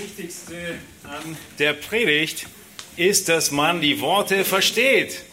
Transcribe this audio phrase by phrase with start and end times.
[0.00, 2.46] Wichtigste an der Predigt
[2.96, 5.24] ist, dass man die Worte versteht.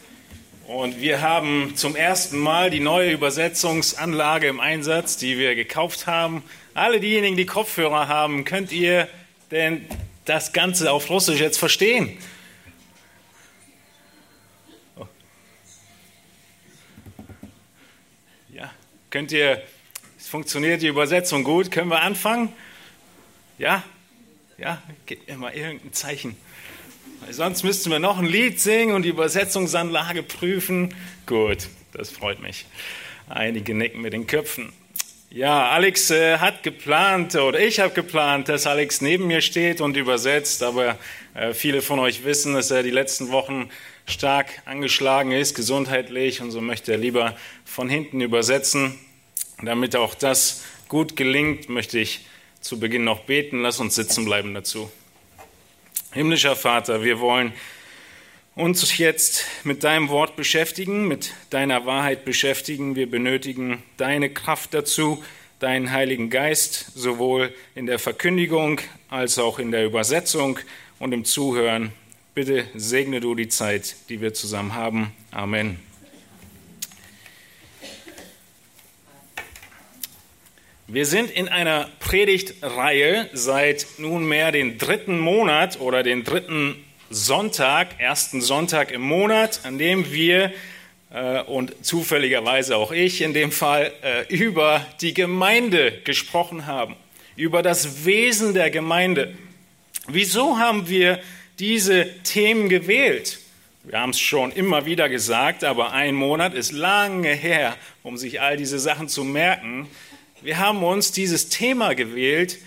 [0.68, 6.44] Und wir haben zum ersten Mal die neue Übersetzungsanlage im Einsatz, die wir gekauft haben.
[6.74, 9.08] Alle diejenigen, die Kopfhörer haben, könnt ihr
[9.52, 9.86] denn
[10.26, 12.18] das Ganze auf Russisch jetzt verstehen?
[18.50, 18.70] Ja,
[19.12, 19.62] könnt ihr,
[20.20, 22.52] es funktioniert die Übersetzung gut, können wir anfangen?
[23.58, 23.82] Ja?
[24.58, 26.36] Ja, gebt mir mal irgendein Zeichen.
[27.22, 30.96] Weil sonst müssten wir noch ein Lied singen und die Übersetzungsanlage prüfen.
[31.28, 32.66] Gut, das freut mich.
[33.30, 34.74] Einige nicken mit den Köpfen.
[35.30, 39.96] Ja, Alex äh, hat geplant, oder ich habe geplant, dass Alex neben mir steht und
[39.96, 40.98] übersetzt, aber
[41.36, 43.70] äh, viele von euch wissen, dass er die letzten Wochen
[44.08, 48.98] stark angeschlagen ist, gesundheitlich, und so möchte er lieber von hinten übersetzen.
[49.62, 52.26] Damit auch das gut gelingt, möchte ich
[52.68, 53.62] zu Beginn noch beten.
[53.62, 54.92] Lass uns sitzen bleiben dazu.
[56.12, 57.54] Himmlischer Vater, wir wollen
[58.56, 62.96] uns jetzt mit deinem Wort beschäftigen, mit deiner Wahrheit beschäftigen.
[62.96, 65.24] Wir benötigen deine Kraft dazu,
[65.60, 70.60] deinen Heiligen Geist, sowohl in der Verkündigung als auch in der Übersetzung
[71.00, 71.94] und im Zuhören.
[72.36, 75.14] Bitte segne du die Zeit, die wir zusammen haben.
[75.32, 75.87] Amen.
[80.90, 88.40] Wir sind in einer Predigtreihe seit nunmehr den dritten Monat oder den dritten Sonntag, ersten
[88.40, 90.54] Sonntag im Monat, an dem wir
[91.12, 96.96] äh, und zufälligerweise auch ich in dem Fall äh, über die Gemeinde gesprochen haben,
[97.36, 99.36] über das Wesen der Gemeinde.
[100.08, 101.20] Wieso haben wir
[101.60, 103.40] diese Themen gewählt?
[103.84, 108.40] Wir haben es schon immer wieder gesagt, aber ein Monat ist lange her, um sich
[108.40, 109.88] all diese Sachen zu merken.
[110.42, 112.60] Wir haben uns dieses Thema gewählt,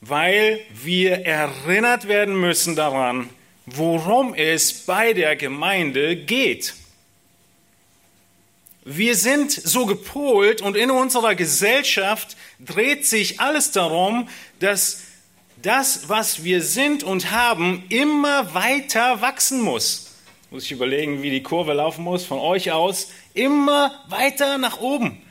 [0.00, 3.30] weil wir erinnert werden müssen daran,
[3.66, 6.74] worum es bei der Gemeinde geht.
[8.84, 14.28] Wir sind so gepolt und in unserer Gesellschaft dreht sich alles darum,
[14.58, 15.02] dass
[15.62, 20.16] das, was wir sind und haben, immer weiter wachsen muss.
[20.50, 23.10] Muss ich überlegen, wie die Kurve laufen muss von euch aus.
[23.34, 25.22] Immer weiter nach oben.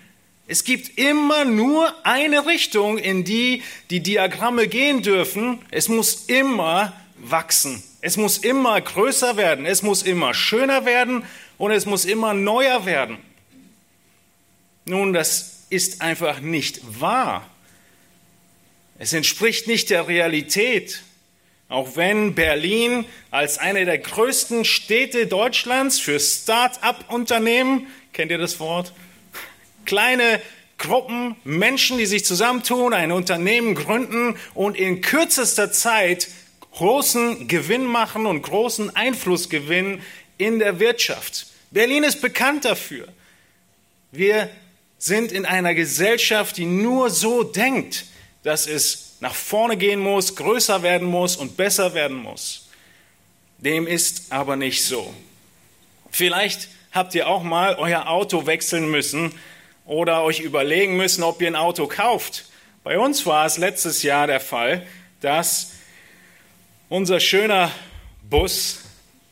[0.47, 5.59] Es gibt immer nur eine Richtung, in die die Diagramme gehen dürfen.
[5.71, 7.83] Es muss immer wachsen.
[7.99, 9.65] Es muss immer größer werden.
[9.65, 11.23] Es muss immer schöner werden
[11.57, 13.17] und es muss immer neuer werden.
[14.85, 17.45] Nun, das ist einfach nicht wahr.
[18.99, 21.03] Es entspricht nicht der Realität.
[21.67, 28.93] Auch wenn Berlin als eine der größten Städte Deutschlands für Start-up-Unternehmen, kennt ihr das Wort?
[29.87, 30.39] Kleine
[30.77, 36.27] Gruppen, Menschen, die sich zusammentun, ein Unternehmen gründen und in kürzester Zeit
[36.73, 40.03] großen Gewinn machen und großen Einfluss gewinnen
[40.37, 41.47] in der Wirtschaft.
[41.71, 43.07] Berlin ist bekannt dafür.
[44.11, 44.49] Wir
[44.99, 48.05] sind in einer Gesellschaft, die nur so denkt,
[48.43, 52.67] dass es nach vorne gehen muss, größer werden muss und besser werden muss.
[53.57, 55.11] Dem ist aber nicht so.
[56.11, 59.33] Vielleicht habt ihr auch mal euer Auto wechseln müssen,
[59.87, 62.45] oder euch überlegen müssen, ob ihr ein Auto kauft.
[62.83, 64.85] Bei uns war es letztes Jahr der Fall,
[65.21, 65.71] dass
[66.89, 67.71] unser schöner
[68.29, 68.81] Bus,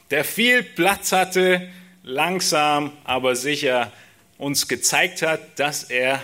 [0.10, 1.70] der viel Platz hatte,
[2.04, 3.92] langsam aber sicher
[4.38, 6.22] uns gezeigt hat, dass er,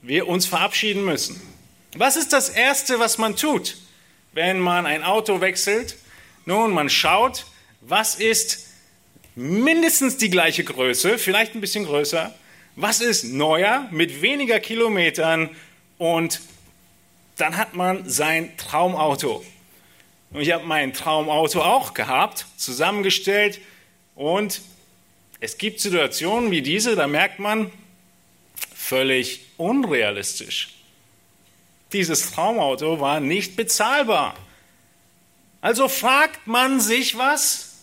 [0.00, 1.40] wir uns verabschieden müssen.
[1.94, 3.76] Was ist das Erste, was man tut,
[4.32, 5.96] wenn man ein Auto wechselt?
[6.44, 7.46] Nun, man schaut,
[7.80, 8.66] was ist
[9.34, 12.34] mindestens die gleiche Größe, vielleicht ein bisschen größer,
[12.76, 15.50] was ist neuer mit weniger Kilometern
[15.98, 16.40] und
[17.36, 19.44] dann hat man sein Traumauto.
[20.30, 23.60] Und ich habe mein Traumauto auch gehabt, zusammengestellt
[24.14, 24.62] und
[25.40, 27.70] es gibt Situationen wie diese, da merkt man,
[28.74, 30.74] völlig unrealistisch.
[31.92, 34.34] Dieses Traumauto war nicht bezahlbar.
[35.60, 37.74] Also fragt man sich was?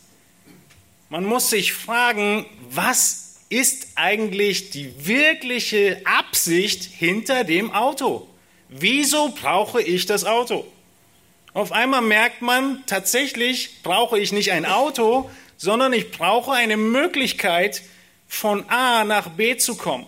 [1.09, 3.18] Man muss sich fragen, was
[3.49, 8.27] ist eigentlich die wirkliche Absicht hinter dem Auto?
[8.69, 10.65] Wieso brauche ich das Auto?
[11.53, 17.81] Auf einmal merkt man, tatsächlich brauche ich nicht ein Auto, sondern ich brauche eine Möglichkeit,
[18.27, 20.05] von A nach B zu kommen.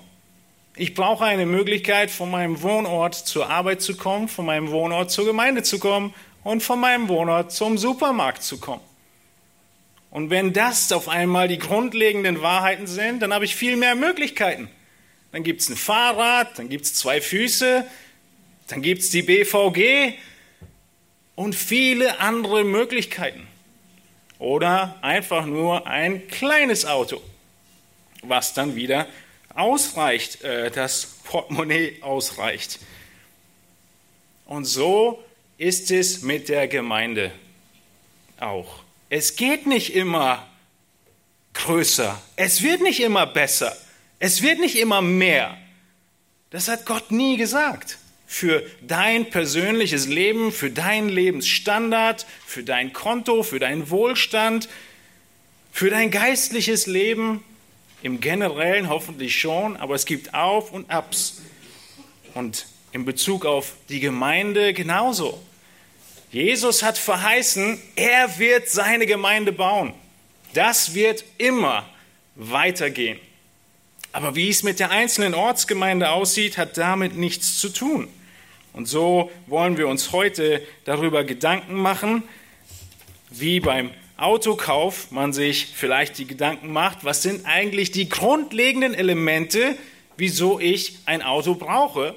[0.75, 5.25] Ich brauche eine Möglichkeit, von meinem Wohnort zur Arbeit zu kommen, von meinem Wohnort zur
[5.25, 6.13] Gemeinde zu kommen
[6.43, 8.81] und von meinem Wohnort zum Supermarkt zu kommen.
[10.11, 14.69] Und wenn das auf einmal die grundlegenden Wahrheiten sind, dann habe ich viel mehr Möglichkeiten.
[15.31, 17.87] Dann gibt es ein Fahrrad, dann gibt es zwei Füße,
[18.67, 20.15] dann gibt es die BVG
[21.35, 23.47] und viele andere Möglichkeiten.
[24.37, 27.21] Oder einfach nur ein kleines Auto,
[28.21, 29.07] was dann wieder
[29.55, 32.79] ausreicht, äh, das Portemonnaie ausreicht.
[34.45, 35.23] Und so
[35.57, 37.31] ist es mit der Gemeinde
[38.39, 38.83] auch.
[39.13, 40.47] Es geht nicht immer
[41.53, 43.75] größer, es wird nicht immer besser,
[44.19, 45.57] es wird nicht immer mehr.
[46.49, 47.97] Das hat Gott nie gesagt.
[48.25, 54.69] Für dein persönliches Leben, für deinen Lebensstandard, für dein Konto, für deinen Wohlstand,
[55.73, 57.43] für dein geistliches Leben,
[58.03, 61.41] im generellen hoffentlich schon, aber es gibt Auf und Abs.
[62.33, 65.37] Und in Bezug auf die Gemeinde genauso.
[66.31, 69.93] Jesus hat verheißen, er wird seine Gemeinde bauen.
[70.53, 71.85] Das wird immer
[72.35, 73.19] weitergehen.
[74.13, 78.07] Aber wie es mit der einzelnen Ortsgemeinde aussieht, hat damit nichts zu tun.
[78.73, 82.23] Und so wollen wir uns heute darüber Gedanken machen,
[83.29, 89.77] wie beim Autokauf man sich vielleicht die Gedanken macht, was sind eigentlich die grundlegenden Elemente,
[90.15, 92.15] wieso ich ein Auto brauche.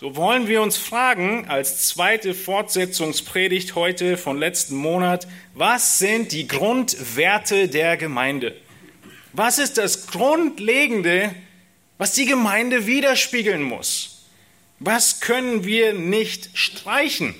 [0.00, 6.46] So wollen wir uns fragen, als zweite Fortsetzungspredigt heute von letzten Monat, was sind die
[6.46, 8.54] Grundwerte der Gemeinde?
[9.32, 11.34] Was ist das Grundlegende,
[11.96, 14.28] was die Gemeinde widerspiegeln muss?
[14.78, 17.34] Was können wir nicht streichen?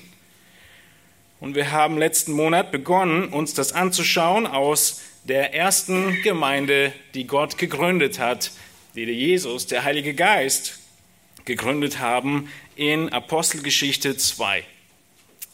[1.39, 7.57] Und wir haben letzten Monat begonnen, uns das anzuschauen aus der ersten Gemeinde, die Gott
[7.57, 8.51] gegründet hat,
[8.95, 10.79] die Jesus, der Heilige Geist,
[11.45, 14.63] gegründet haben in Apostelgeschichte 2.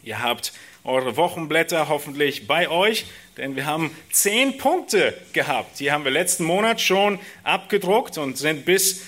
[0.04, 0.54] Ihr habt
[0.84, 3.06] eure Wochenblätter hoffentlich bei euch,
[3.38, 5.80] denn wir haben zehn Punkte gehabt.
[5.80, 9.02] Die haben wir letzten Monat schon abgedruckt und sind bis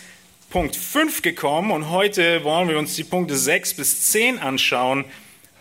[0.50, 1.72] Punkt 5 gekommen.
[1.72, 5.06] Und heute wollen wir uns die Punkte 6 bis 10 anschauen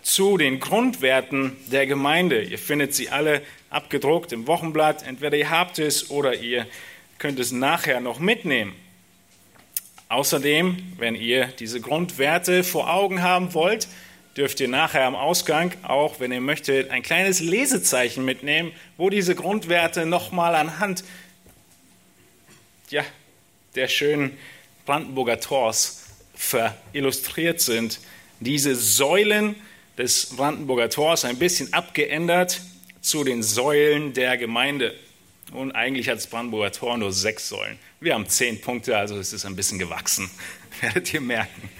[0.02, 2.42] zu den Grundwerten der Gemeinde.
[2.42, 5.02] Ihr findet sie alle abgedruckt im Wochenblatt.
[5.02, 6.66] Entweder ihr habt es oder ihr
[7.18, 8.74] könnt es nachher noch mitnehmen.
[10.08, 13.88] Außerdem, wenn ihr diese Grundwerte vor Augen haben wollt,
[14.36, 19.34] dürft ihr nachher am Ausgang auch, wenn ihr möchtet, ein kleines Lesezeichen mitnehmen, wo diese
[19.34, 21.02] Grundwerte nochmal anhand
[22.90, 23.04] ja,
[23.74, 24.36] der schönen
[24.84, 26.04] Brandenburger Tors
[26.34, 27.98] verillustriert sind.
[28.38, 29.56] Diese Säulen
[29.98, 32.60] des Brandenburger Tors ein bisschen abgeändert
[33.00, 34.94] zu den Säulen der Gemeinde.
[35.52, 37.78] Und eigentlich hat das Brandenburger Tor nur sechs Säulen.
[38.00, 40.28] Wir haben zehn Punkte, also es ist ein bisschen gewachsen.
[40.80, 41.70] Werdet ihr merken.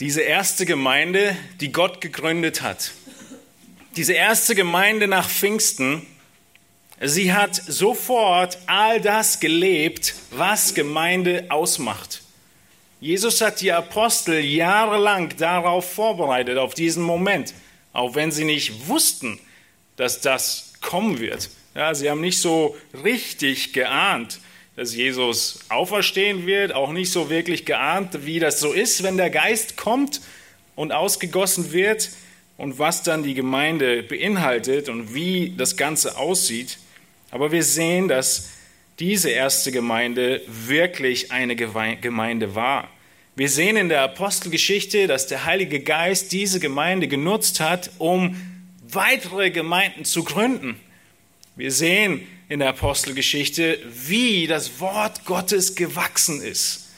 [0.00, 2.92] Diese erste Gemeinde, die Gott gegründet hat,
[3.96, 6.06] diese erste Gemeinde nach Pfingsten,
[7.00, 12.22] sie hat sofort all das gelebt, was Gemeinde ausmacht.
[13.00, 17.54] Jesus hat die Apostel jahrelang darauf vorbereitet, auf diesen Moment,
[17.98, 19.40] auch wenn sie nicht wussten,
[19.96, 21.50] dass das kommen wird.
[21.74, 24.38] Ja, sie haben nicht so richtig geahnt,
[24.76, 29.30] dass Jesus auferstehen wird, auch nicht so wirklich geahnt, wie das so ist, wenn der
[29.30, 30.20] Geist kommt
[30.76, 32.10] und ausgegossen wird
[32.56, 36.78] und was dann die Gemeinde beinhaltet und wie das Ganze aussieht.
[37.32, 38.50] Aber wir sehen, dass
[39.00, 42.88] diese erste Gemeinde wirklich eine Gemeinde war.
[43.38, 48.34] Wir sehen in der Apostelgeschichte, dass der Heilige Geist diese Gemeinde genutzt hat, um
[48.82, 50.74] weitere Gemeinden zu gründen.
[51.54, 56.88] Wir sehen in der Apostelgeschichte, wie das Wort Gottes gewachsen ist.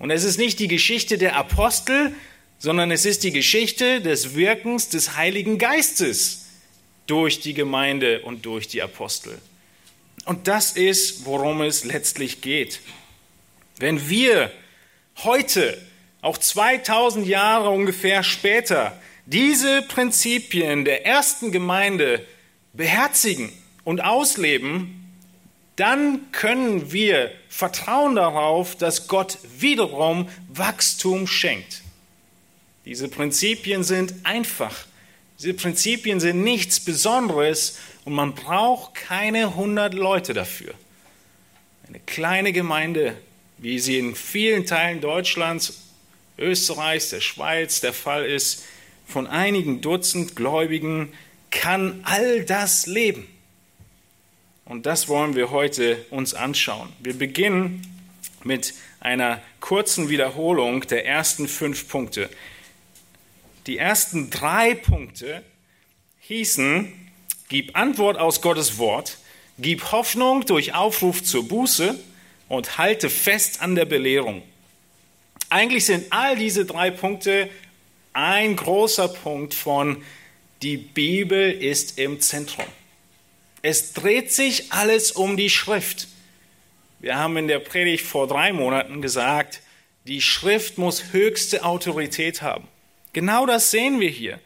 [0.00, 2.12] Und es ist nicht die Geschichte der Apostel,
[2.58, 6.46] sondern es ist die Geschichte des Wirkens des Heiligen Geistes
[7.06, 9.38] durch die Gemeinde und durch die Apostel.
[10.24, 12.80] Und das ist, worum es letztlich geht.
[13.78, 14.50] Wenn wir
[15.24, 15.80] heute,
[16.22, 22.24] auch 2000 Jahre ungefähr später, diese Prinzipien der ersten Gemeinde
[22.72, 23.52] beherzigen
[23.84, 25.02] und ausleben,
[25.76, 31.82] dann können wir vertrauen darauf, dass Gott wiederum Wachstum schenkt.
[32.86, 34.86] Diese Prinzipien sind einfach.
[35.38, 40.72] Diese Prinzipien sind nichts Besonderes und man braucht keine 100 Leute dafür.
[41.88, 43.16] Eine kleine Gemeinde,
[43.58, 45.82] wie sie in vielen Teilen Deutschlands,
[46.38, 48.64] Österreichs, der Schweiz der Fall ist,
[49.06, 51.12] von einigen Dutzend Gläubigen,
[51.50, 53.26] kann all das leben.
[54.64, 56.92] Und das wollen wir heute uns anschauen.
[56.98, 57.82] Wir beginnen
[58.42, 62.28] mit einer kurzen Wiederholung der ersten fünf Punkte.
[63.66, 65.42] Die ersten drei Punkte
[66.20, 66.92] hießen,
[67.48, 69.18] Gib Antwort aus Gottes Wort,
[69.58, 71.96] gib Hoffnung durch Aufruf zur Buße
[72.48, 74.42] und halte fest an der Belehrung.
[75.48, 77.48] Eigentlich sind all diese drei Punkte
[78.12, 80.02] ein großer Punkt von
[80.62, 82.64] die Bibel ist im Zentrum.
[83.62, 86.08] Es dreht sich alles um die Schrift.
[86.98, 89.60] Wir haben in der Predigt vor drei Monaten gesagt,
[90.06, 92.66] die Schrift muss höchste Autorität haben.
[93.12, 94.40] Genau das sehen wir hier.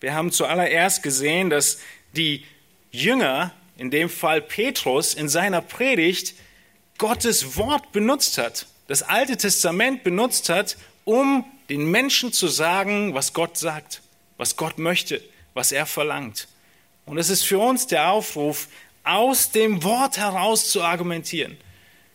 [0.00, 1.78] Wir haben zuallererst gesehen, dass
[2.14, 2.44] die
[2.90, 6.34] Jünger, in dem Fall Petrus, in seiner Predigt
[7.02, 13.32] Gottes Wort benutzt hat, das Alte Testament benutzt hat, um den Menschen zu sagen, was
[13.32, 14.02] Gott sagt,
[14.36, 15.20] was Gott möchte,
[15.52, 16.46] was er verlangt.
[17.04, 18.68] Und es ist für uns der Aufruf,
[19.02, 21.56] aus dem Wort heraus zu argumentieren,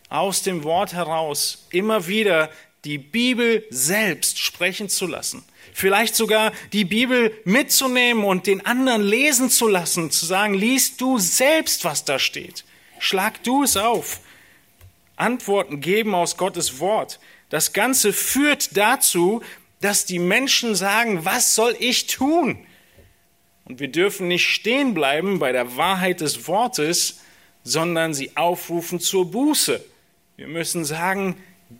[0.07, 2.49] aus dem Wort heraus immer wieder
[2.85, 9.49] die Bibel selbst sprechen zu lassen, vielleicht sogar die Bibel mitzunehmen und den anderen lesen
[9.49, 12.63] zu lassen, zu sagen, liest du selbst, was da steht,
[12.99, 14.21] schlag du es auf,
[15.17, 17.19] Antworten geben aus Gottes Wort.
[17.49, 19.41] Das Ganze führt dazu,
[19.81, 22.65] dass die Menschen sagen, was soll ich tun?
[23.65, 27.19] Und wir dürfen nicht stehen bleiben bei der Wahrheit des Wortes,
[27.63, 29.83] sondern sie aufrufen zur Buße.
[30.37, 31.35] Wir müssen sagen,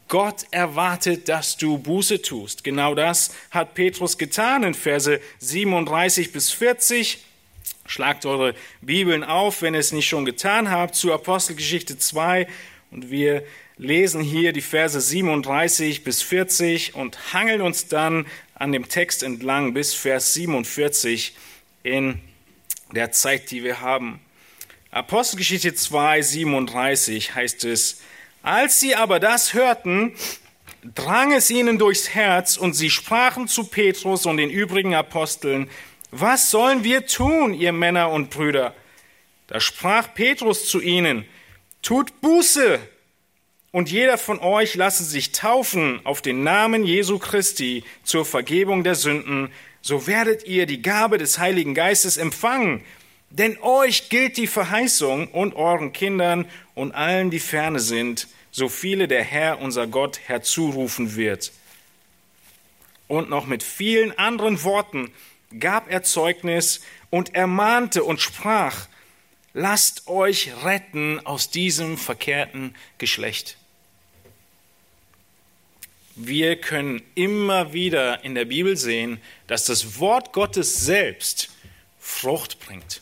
[0.10, 2.64] Gott erwartet, dass du Buße tust.
[2.64, 7.24] Genau das hat Petrus getan in Verse 37 bis 40.
[7.86, 12.48] Schlagt eure Bibeln auf, wenn ihr es nicht schon getan habt, zu Apostelgeschichte 2.
[12.92, 13.44] Und wir
[13.78, 18.26] lesen hier die Verse 37 bis 40 und hangeln uns dann
[18.56, 21.36] an dem Text entlang bis Vers 47
[21.84, 22.22] in
[22.92, 24.20] der Zeit, die wir haben.
[24.92, 28.02] Apostelgeschichte 2, 37 heißt es,
[28.42, 30.14] als sie aber das hörten,
[30.96, 35.70] drang es ihnen durchs Herz und sie sprachen zu Petrus und den übrigen Aposteln,
[36.12, 38.74] was sollen wir tun, ihr Männer und Brüder?
[39.48, 41.26] Da sprach Petrus zu ihnen,
[41.88, 42.80] tut Buße
[43.72, 48.96] und jeder von euch lasse sich taufen auf den Namen Jesu Christi zur Vergebung der
[48.96, 49.50] Sünden,
[49.82, 52.84] so werdet ihr die Gabe des Heiligen Geistes empfangen.
[53.30, 59.08] Denn euch gilt die Verheißung und euren Kindern und allen, die ferne sind, so viele
[59.08, 61.54] der Herr, unser Gott, herzurufen wird.
[63.08, 65.10] Und noch mit vielen anderen Worten
[65.58, 68.90] gab er Zeugnis und ermahnte und sprach,
[69.58, 73.58] lasst euch retten aus diesem verkehrten Geschlecht.
[76.16, 81.50] Wir können immer wieder in der Bibel sehen, dass das Wort Gottes selbst
[82.00, 83.02] Frucht bringt.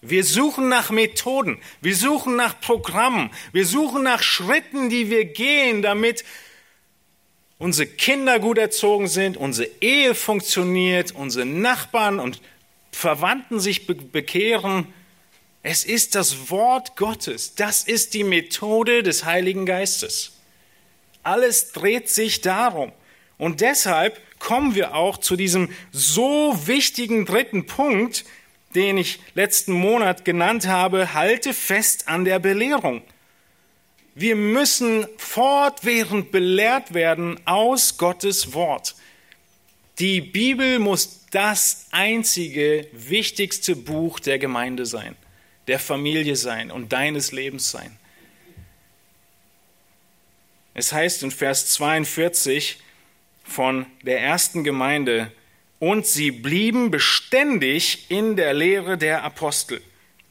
[0.00, 5.82] Wir suchen nach Methoden, wir suchen nach Programmen, wir suchen nach Schritten, die wir gehen,
[5.82, 6.24] damit
[7.58, 12.40] unsere Kinder gut erzogen sind, unsere Ehe funktioniert, unsere Nachbarn und
[12.90, 14.86] Verwandten sich bekehren.
[15.70, 20.32] Es ist das Wort Gottes, das ist die Methode des Heiligen Geistes.
[21.22, 22.90] Alles dreht sich darum.
[23.36, 28.24] Und deshalb kommen wir auch zu diesem so wichtigen dritten Punkt,
[28.74, 33.02] den ich letzten Monat genannt habe, halte fest an der Belehrung.
[34.14, 38.94] Wir müssen fortwährend belehrt werden aus Gottes Wort.
[39.98, 45.14] Die Bibel muss das einzige wichtigste Buch der Gemeinde sein,
[45.68, 47.96] der Familie sein und deines Lebens sein.
[50.74, 52.78] Es heißt in Vers 42
[53.44, 55.32] von der ersten Gemeinde,
[55.80, 59.80] und sie blieben beständig in der Lehre der Apostel.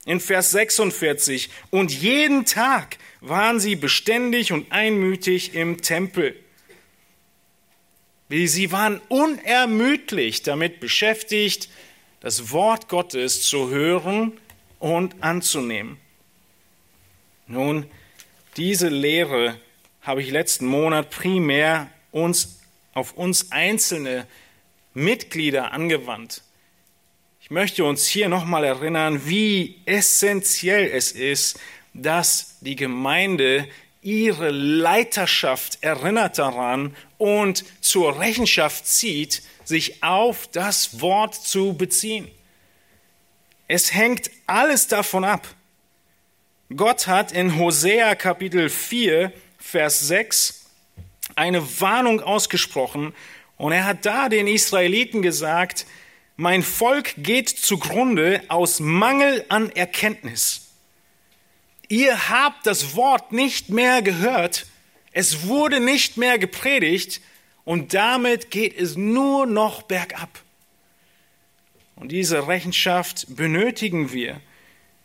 [0.06, 6.38] In Vers 46, und jeden Tag waren sie beständig und einmütig im Tempel.
[8.29, 11.70] Sie waren unermüdlich damit beschäftigt,
[12.20, 14.38] das Wort Gottes zu hören
[14.80, 15.98] und anzunehmen.
[17.48, 17.86] Nun,
[18.58, 19.60] diese Lehre
[20.02, 22.60] habe ich letzten Monat primär uns
[22.94, 24.26] auf uns einzelne
[24.94, 26.42] Mitglieder angewandt.
[27.42, 31.60] Ich möchte uns hier nochmal erinnern, wie essentiell es ist,
[31.94, 33.68] dass die Gemeinde
[34.02, 42.28] ihre Leiterschaft erinnert daran und zur Rechenschaft zieht, sich auf das Wort zu beziehen.
[43.68, 45.46] Es hängt alles davon ab.
[46.74, 50.66] Gott hat in Hosea Kapitel 4, Vers 6
[51.36, 53.14] eine Warnung ausgesprochen
[53.58, 55.86] und er hat da den Israeliten gesagt,
[56.38, 60.68] mein Volk geht zugrunde aus Mangel an Erkenntnis.
[61.90, 64.66] Ihr habt das Wort nicht mehr gehört,
[65.12, 67.22] es wurde nicht mehr gepredigt
[67.66, 70.30] und damit geht es nur noch bergab.
[71.98, 74.39] Und diese Rechenschaft benötigen wir,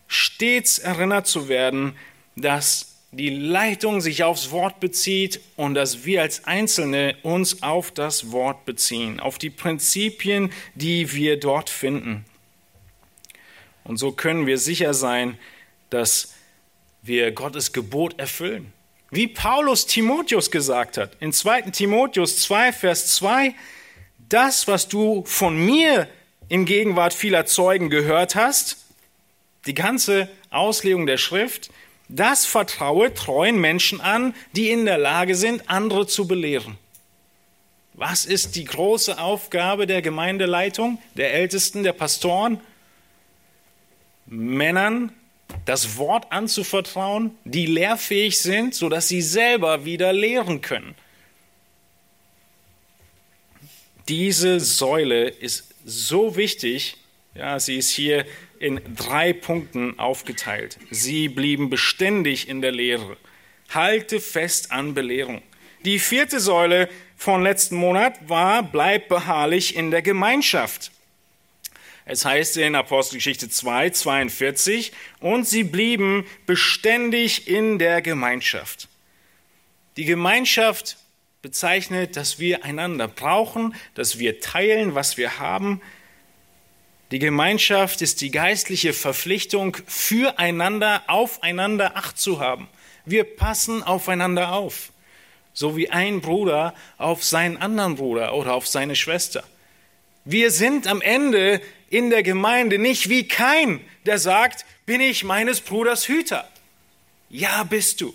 [0.07, 1.95] stets erinnert zu werden,
[2.37, 8.31] dass die Leitung sich aufs Wort bezieht und dass wir als Einzelne uns auf das
[8.31, 12.25] Wort beziehen, auf die Prinzipien, die wir dort finden.
[13.85, 15.39] Und so können wir sicher sein,
[15.91, 16.35] dass
[17.03, 18.73] wir Gottes Gebot erfüllen.
[19.11, 21.63] Wie Paulus Timotheus gesagt hat, in 2.
[21.73, 23.55] Timotheus 2, Vers 2,
[24.29, 26.09] das, was du von mir
[26.53, 28.77] in Gegenwart vieler Zeugen gehört hast,
[29.65, 31.71] die ganze Auslegung der Schrift,
[32.11, 36.77] das vertraue treuen Menschen an, die in der Lage sind, andere zu belehren.
[37.95, 42.61] Was ist die große Aufgabe der Gemeindeleitung, der Ältesten, der Pastoren?
[44.27, 45.11] Männern
[45.65, 50.95] das Wort anzuvertrauen, die lehrfähig sind, sodass sie selber wieder lehren können.
[54.07, 56.97] Diese Säule ist so wichtig,
[57.35, 58.27] ja, sie ist hier
[58.59, 60.79] in drei Punkten aufgeteilt.
[60.91, 63.17] Sie blieben beständig in der Lehre.
[63.71, 65.43] Halte fest an Belehrung.
[65.85, 70.93] Die vierte Säule von letzten Monat war, bleib beharrlich in der Gemeinschaft.
[72.05, 78.89] Es heißt in Apostelgeschichte 2, 42, und sie blieben beständig in der Gemeinschaft.
[79.97, 80.97] Die Gemeinschaft
[81.43, 85.83] bezeichnet, dass wir einander brauchen, dass wir teilen, was wir haben.
[87.11, 92.69] Die Gemeinschaft ist die geistliche Verpflichtung, füreinander, aufeinander Acht zu haben.
[93.05, 94.93] Wir passen aufeinander auf,
[95.53, 99.43] so wie ein Bruder auf seinen anderen Bruder oder auf seine Schwester.
[100.25, 105.61] Wir sind am Ende in der Gemeinde nicht wie kein, der sagt, bin ich meines
[105.61, 106.49] Bruders Hüter.
[107.29, 108.15] Ja, bist du.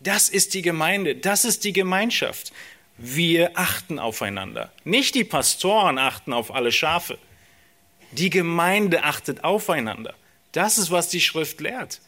[0.00, 2.52] Das ist die Gemeinde, das ist die Gemeinschaft.
[2.98, 4.72] Wir achten aufeinander.
[4.84, 7.18] Nicht die Pastoren achten auf alle Schafe.
[8.12, 10.14] Die Gemeinde achtet aufeinander.
[10.52, 12.00] Das ist, was die Schrift lehrt.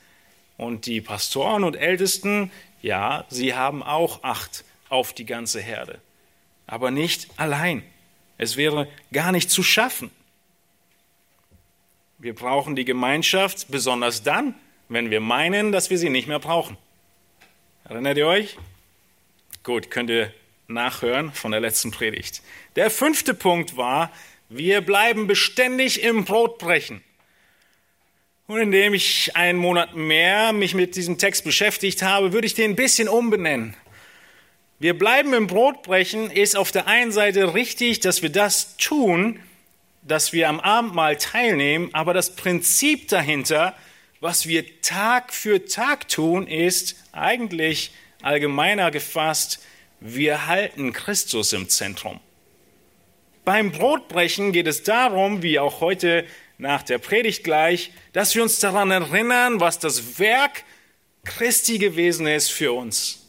[0.57, 6.01] Und die Pastoren und Ältesten, ja, sie haben auch Acht auf die ganze Herde.
[6.67, 7.83] Aber nicht allein.
[8.39, 10.11] Es wäre gar nicht zu schaffen.
[12.19, 14.55] Wir brauchen die Gemeinschaft besonders dann,
[14.89, 16.77] wenn wir meinen, dass wir sie nicht mehr brauchen.
[17.89, 18.59] Erinnert ihr euch?
[19.63, 20.31] Gut, könnt ihr
[20.67, 22.43] nachhören von der letzten Predigt.
[22.77, 24.13] Der fünfte Punkt war,
[24.51, 27.03] wir bleiben beständig im Brotbrechen.
[28.47, 32.73] Und indem ich einen Monat mehr mich mit diesem Text beschäftigt habe, würde ich den
[32.73, 33.75] ein bisschen umbenennen.
[34.79, 39.41] Wir bleiben im Brotbrechen ist auf der einen Seite richtig, dass wir das tun,
[40.03, 43.75] dass wir am Abendmahl teilnehmen, aber das Prinzip dahinter,
[44.21, 49.61] was wir Tag für Tag tun, ist eigentlich allgemeiner gefasst,
[50.01, 52.21] wir halten Christus im Zentrum.
[53.45, 56.25] Beim Brotbrechen geht es darum, wie auch heute
[56.59, 60.65] nach der Predigt gleich, dass wir uns daran erinnern, was das Werk
[61.25, 63.27] Christi gewesen ist für uns.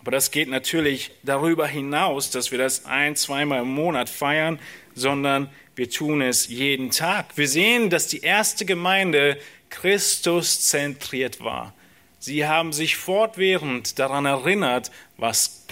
[0.00, 4.58] Aber das geht natürlich darüber hinaus, dass wir das ein, zweimal im Monat feiern,
[4.94, 7.36] sondern wir tun es jeden Tag.
[7.36, 9.38] Wir sehen, dass die erste Gemeinde
[9.70, 11.74] Christus zentriert war.
[12.18, 15.66] Sie haben sich fortwährend daran erinnert, was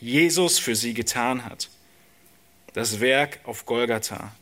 [0.00, 1.68] Jesus für sie getan hat.
[2.72, 4.34] Das Werk auf Golgatha.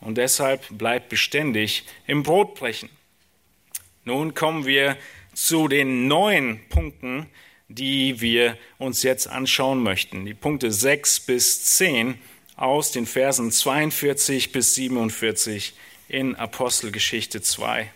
[0.00, 2.88] Und deshalb bleibt beständig im Brotbrechen.
[4.04, 4.96] Nun kommen wir
[5.32, 7.26] zu den neuen Punkten,
[7.68, 10.26] die wir uns jetzt anschauen möchten.
[10.26, 12.18] Die Punkte 6 bis 10
[12.56, 15.74] aus den Versen 42 bis 47
[16.08, 17.90] in Apostelgeschichte 2.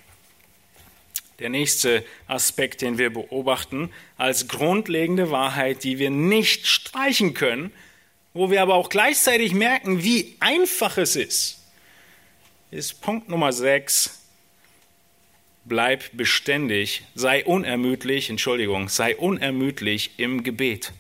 [1.39, 7.73] Der nächste Aspekt, den wir beobachten, als grundlegende Wahrheit, die wir nicht streichen können,
[8.33, 11.59] wo wir aber auch gleichzeitig merken, wie einfach es ist,
[12.71, 14.23] ist Punkt Nummer 6.
[15.65, 20.93] Bleib beständig, sei unermüdlich, Entschuldigung, sei unermüdlich im Gebet.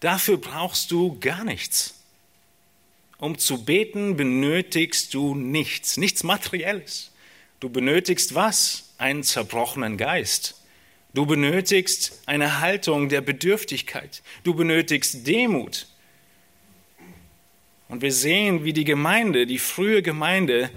[0.00, 1.94] Dafür brauchst du gar nichts.
[3.18, 7.10] Um zu beten benötigst du nichts, nichts Materielles.
[7.66, 8.94] Du benötigst was?
[8.96, 10.54] Einen zerbrochenen Geist.
[11.14, 14.22] Du benötigst eine Haltung der Bedürftigkeit.
[14.44, 15.88] Du benötigst Demut.
[17.88, 20.70] Und wir sehen, wie die Gemeinde, die frühe Gemeinde,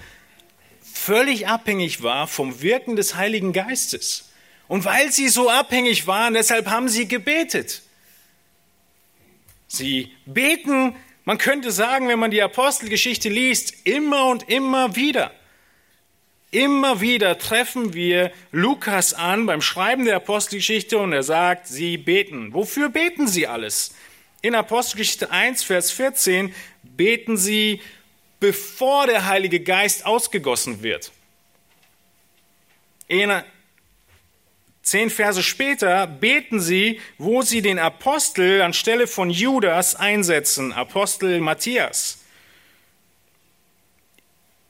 [0.82, 4.32] völlig abhängig war vom Wirken des Heiligen Geistes.
[4.68, 7.84] Und weil sie so abhängig waren, deshalb haben sie gebetet.
[9.68, 15.32] Sie beten, man könnte sagen, wenn man die Apostelgeschichte liest, immer und immer wieder.
[16.52, 22.54] Immer wieder treffen wir Lukas an beim Schreiben der Apostelgeschichte und er sagt, sie beten.
[22.54, 23.94] Wofür beten sie alles?
[24.42, 27.82] In Apostelgeschichte 1, Vers 14 beten sie,
[28.40, 31.12] bevor der Heilige Geist ausgegossen wird.
[33.08, 33.44] In
[34.82, 42.19] Zehn Verse später beten sie, wo sie den Apostel anstelle von Judas einsetzen, Apostel Matthias.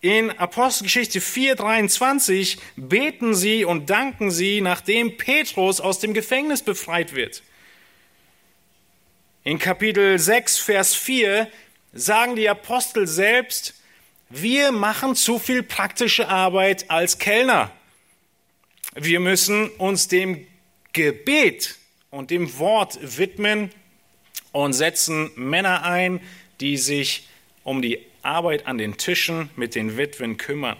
[0.02, 7.44] In Apostelgeschichte 4:23 beten sie und danken sie, nachdem Petrus aus dem Gefängnis befreit wird.
[9.44, 11.50] In Kapitel 6, Vers 4
[11.92, 13.74] sagen die Apostel selbst,
[14.30, 17.72] wir machen zu viel praktische Arbeit als Kellner.
[18.96, 20.48] Wir müssen uns dem
[20.94, 21.76] Gebet
[22.10, 23.72] und dem Wort widmen
[24.52, 26.22] und setzen Männer ein,
[26.62, 27.28] die sich
[27.64, 30.78] um die Arbeit an den Tischen mit den Witwen kümmern.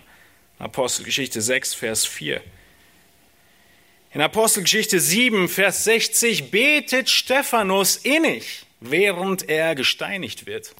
[0.60, 2.42] Apostelgeschichte 6, Vers 4.
[4.14, 10.76] In Apostelgeschichte 7, Vers 60 betet Stephanus innig, während er gesteinigt wird.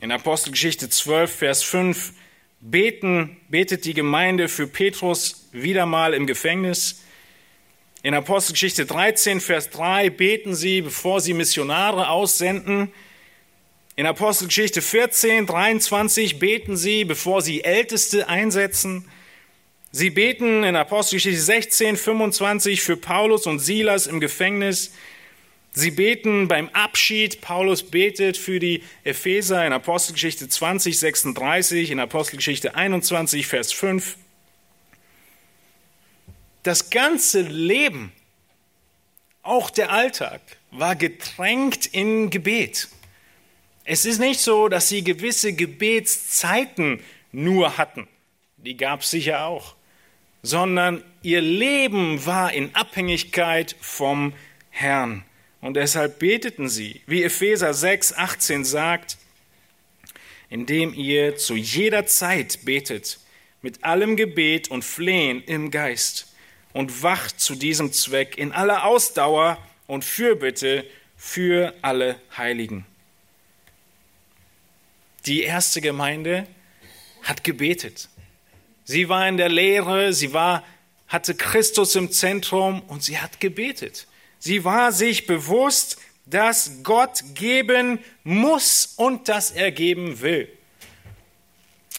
[0.00, 2.12] In Apostelgeschichte 12, Vers 5
[2.60, 7.02] beten, betet die Gemeinde für Petrus wieder mal im Gefängnis.
[8.02, 12.92] In Apostelgeschichte 13, Vers 3 beten sie, bevor sie Missionare aussenden.
[14.00, 19.06] In Apostelgeschichte 14, 23 beten sie, bevor sie Älteste einsetzen.
[19.92, 24.94] Sie beten in Apostelgeschichte 16, 25 für Paulus und Silas im Gefängnis.
[25.72, 27.42] Sie beten beim Abschied.
[27.42, 34.16] Paulus betet für die Epheser in Apostelgeschichte 20, 36, in Apostelgeschichte 21, Vers 5.
[36.62, 38.12] Das ganze Leben,
[39.42, 42.88] auch der Alltag, war getränkt in Gebet.
[43.92, 47.00] Es ist nicht so, dass sie gewisse Gebetszeiten
[47.32, 48.06] nur hatten.
[48.56, 49.74] Die gab es sicher auch.
[50.44, 54.32] Sondern ihr Leben war in Abhängigkeit vom
[54.70, 55.24] Herrn.
[55.60, 59.18] Und deshalb beteten sie, wie Epheser 6, 18 sagt,
[60.50, 63.18] indem ihr zu jeder Zeit betet,
[63.60, 66.32] mit allem Gebet und Flehen im Geist
[66.72, 72.86] und wacht zu diesem Zweck in aller Ausdauer und Fürbitte für alle Heiligen.
[75.26, 76.46] Die erste Gemeinde
[77.22, 78.08] hat gebetet.
[78.84, 80.64] Sie war in der Lehre, sie war,
[81.06, 84.06] hatte Christus im Zentrum und sie hat gebetet.
[84.38, 90.48] Sie war sich bewusst, dass Gott geben muss und dass er geben will.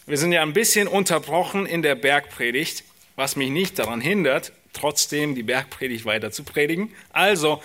[0.06, 2.82] Wir sind ja ein bisschen unterbrochen in der Bergpredigt,
[3.14, 6.92] was mich nicht daran hindert, trotzdem die Bergpredigt weiter zu predigen.
[7.12, 7.62] Also,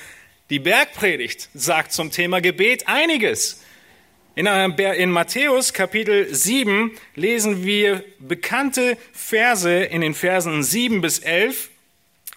[0.49, 3.61] die Bergpredigt sagt zum Thema Gebet einiges.
[4.37, 11.71] In, in Matthäus Kapitel 7 lesen wir bekannte Verse in den Versen 7 bis 11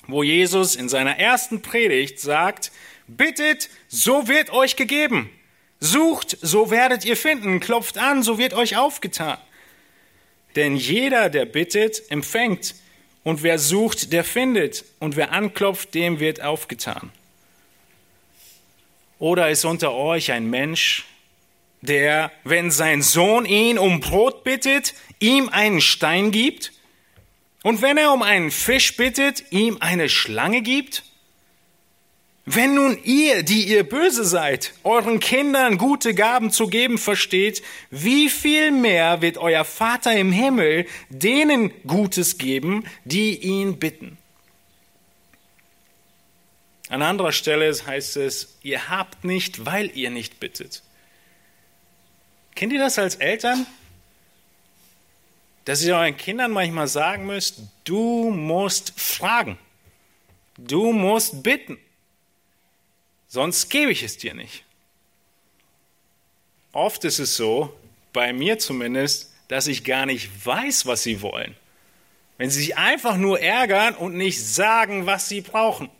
[0.06, 2.72] wo Jesus in seiner ersten Predigt sagt,
[3.06, 5.28] bittet, so wird euch gegeben.
[5.78, 7.60] Sucht, so werdet ihr finden.
[7.60, 9.36] Klopft an, so wird euch aufgetan.
[10.56, 12.76] Denn jeder, der bittet, empfängt.
[13.24, 14.86] Und wer sucht, der findet.
[15.00, 17.12] Und wer anklopft, dem wird aufgetan.
[19.18, 21.04] Oder ist unter euch ein Mensch,
[21.82, 26.72] der, wenn sein Sohn ihn um Brot bittet, ihm einen Stein gibt?
[27.62, 31.04] Und wenn er um einen Fisch bittet, ihm eine Schlange gibt?
[32.46, 38.28] Wenn nun ihr, die ihr böse seid, euren Kindern gute Gaben zu geben versteht, wie
[38.28, 44.16] viel mehr wird euer Vater im Himmel denen Gutes geben, die ihn bitten?
[46.88, 50.82] An anderer Stelle heißt es, ihr habt nicht, weil ihr nicht bittet.
[52.54, 53.66] Kennt ihr das als Eltern?
[55.64, 59.58] dass ihr euren Kindern manchmal sagen müsst, du musst fragen,
[60.56, 61.78] du musst bitten,
[63.28, 64.64] sonst gebe ich es dir nicht.
[66.72, 67.72] Oft ist es so,
[68.12, 71.56] bei mir zumindest, dass ich gar nicht weiß, was sie wollen.
[72.36, 75.90] Wenn sie sich einfach nur ärgern und nicht sagen, was sie brauchen.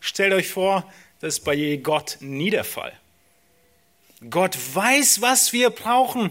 [0.00, 2.98] Stellt euch vor, das ist bei Gott nie der Fall.
[4.28, 6.30] Gott weiß, was wir brauchen.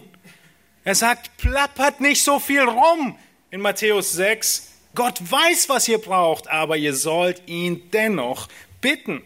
[0.84, 3.18] Er sagt, plappert nicht so viel rum
[3.50, 4.74] in Matthäus 6.
[4.94, 8.48] Gott weiß, was ihr braucht, aber ihr sollt ihn dennoch
[8.80, 9.24] bitten.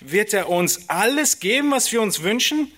[0.00, 2.72] Wird er uns alles geben, was wir uns wünschen?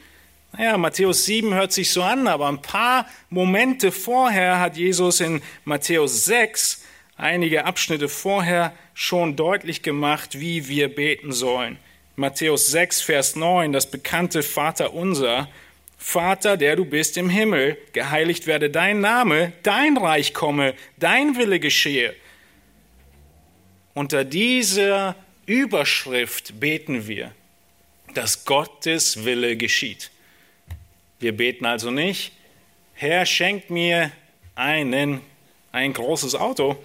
[0.53, 5.43] Naja, Matthäus 7 hört sich so an, aber ein paar Momente vorher hat Jesus in
[5.65, 6.85] Matthäus 6,
[7.17, 11.79] einige Abschnitte vorher, schon deutlich gemacht, wie wir beten sollen.
[12.17, 15.51] Matthäus 6, Vers 9, das bekannte Vater unser,
[15.99, 21.61] Vater, der du bist im Himmel, geheiligt werde dein Name, dein Reich komme, dein Wille
[21.61, 22.15] geschehe.
[23.93, 27.33] Unter dieser Überschrift beten wir,
[28.15, 30.11] dass Gottes Wille geschieht.
[31.19, 32.33] Wir beten also nicht,
[32.95, 34.11] Herr, schenk mir
[34.55, 35.21] einen,
[35.71, 36.83] ein großes Auto,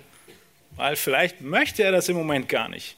[0.75, 2.97] weil vielleicht möchte er das im Moment gar nicht.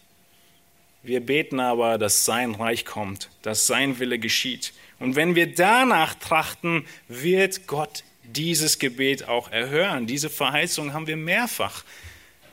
[1.04, 4.74] Wir beten aber, dass sein Reich kommt, dass sein Wille geschieht.
[5.00, 10.08] Und wenn wir danach trachten, wird Gott dieses Gebet auch erhören.
[10.08, 11.84] Diese Verheißung haben wir mehrfach.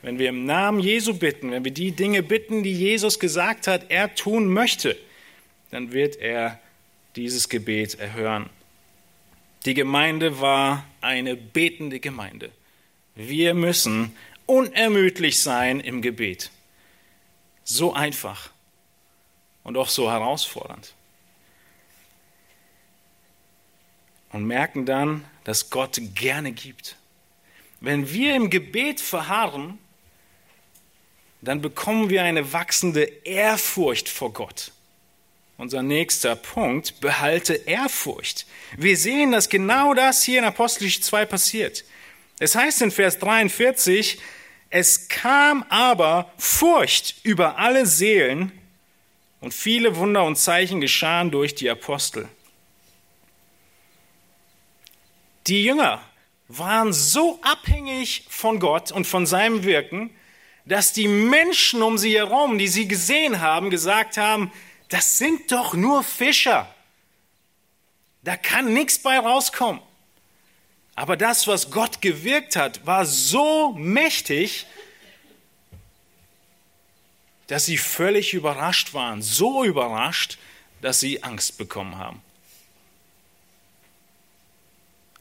[0.03, 3.87] Wenn wir im Namen Jesu bitten, wenn wir die Dinge bitten, die Jesus gesagt hat,
[3.89, 4.97] er tun möchte,
[5.71, 6.59] dann wird er
[7.15, 8.51] dieses Gebet erhören.
[9.65, 12.51] Die Gemeinde war eine betende Gemeinde.
[13.15, 16.51] Wir müssen unermüdlich sein im Gebet.
[17.73, 18.51] So einfach
[19.63, 20.93] und auch so herausfordernd.
[24.33, 26.97] Und merken dann, dass Gott gerne gibt.
[27.81, 29.79] Wenn wir im Gebet verharren,
[31.43, 34.73] dann bekommen wir eine wachsende Ehrfurcht vor Gott.
[35.57, 38.47] Unser nächster Punkt, behalte Ehrfurcht.
[38.79, 41.85] Wir sehen, dass genau das hier in Apostelgeschichte 2 passiert.
[42.41, 44.19] Es heißt in Vers 43,
[44.71, 48.53] es kam aber Furcht über alle Seelen
[49.41, 52.29] und viele Wunder und Zeichen geschahen durch die Apostel.
[55.49, 56.01] Die Jünger
[56.47, 60.11] waren so abhängig von Gott und von seinem Wirken,
[60.65, 64.53] dass die Menschen um sie herum, die sie gesehen haben, gesagt haben,
[64.89, 66.73] das sind doch nur Fischer.
[68.23, 69.81] Da kann nichts bei rauskommen.
[71.01, 74.67] Aber das, was Gott gewirkt hat, war so mächtig,
[77.47, 80.37] dass sie völlig überrascht waren, so überrascht,
[80.83, 82.21] dass sie Angst bekommen haben.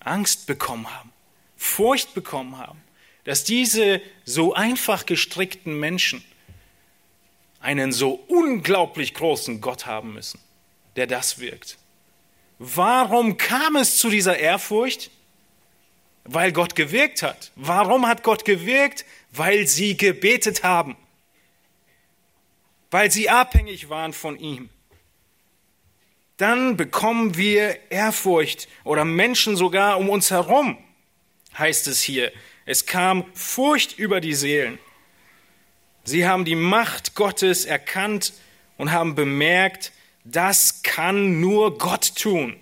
[0.02, 1.14] Angst bekommen haben,
[1.56, 2.84] Furcht bekommen haben,
[3.24, 6.22] dass diese so einfach gestrickten Menschen
[7.62, 10.42] einen so unglaublich großen Gott haben müssen,
[10.98, 11.78] der das wirkt.
[12.58, 15.10] Warum kam es zu dieser Ehrfurcht?
[16.32, 17.52] Weil Gott gewirkt hat.
[17.56, 19.04] Warum hat Gott gewirkt?
[19.32, 20.96] Weil sie gebetet haben.
[22.92, 24.70] Weil sie abhängig waren von ihm.
[26.38, 30.78] Dann bekommen wir Ehrfurcht oder Menschen sogar um uns herum,
[31.58, 32.32] heißt es hier.
[32.68, 34.78] Es kam Furcht über die Seelen.
[36.04, 38.34] Sie haben die Macht Gottes erkannt
[38.78, 39.92] und haben bemerkt,
[40.26, 42.56] das kann nur Gott tun.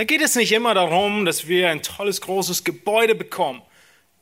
[0.00, 3.60] Da geht es nicht immer darum, dass wir ein tolles, großes Gebäude bekommen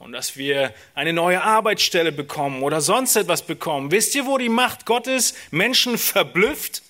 [0.00, 3.92] und dass wir eine neue Arbeitsstelle bekommen oder sonst etwas bekommen.
[3.92, 6.82] Wisst ihr, wo die Macht Gottes Menschen verblüfft?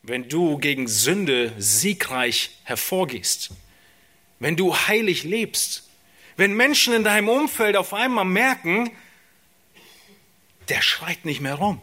[0.00, 3.50] Wenn du gegen Sünde siegreich hervorgehst,
[4.38, 5.86] wenn du heilig lebst,
[6.38, 8.90] wenn Menschen in deinem Umfeld auf einmal merken,
[10.70, 11.82] der schreit nicht mehr rum.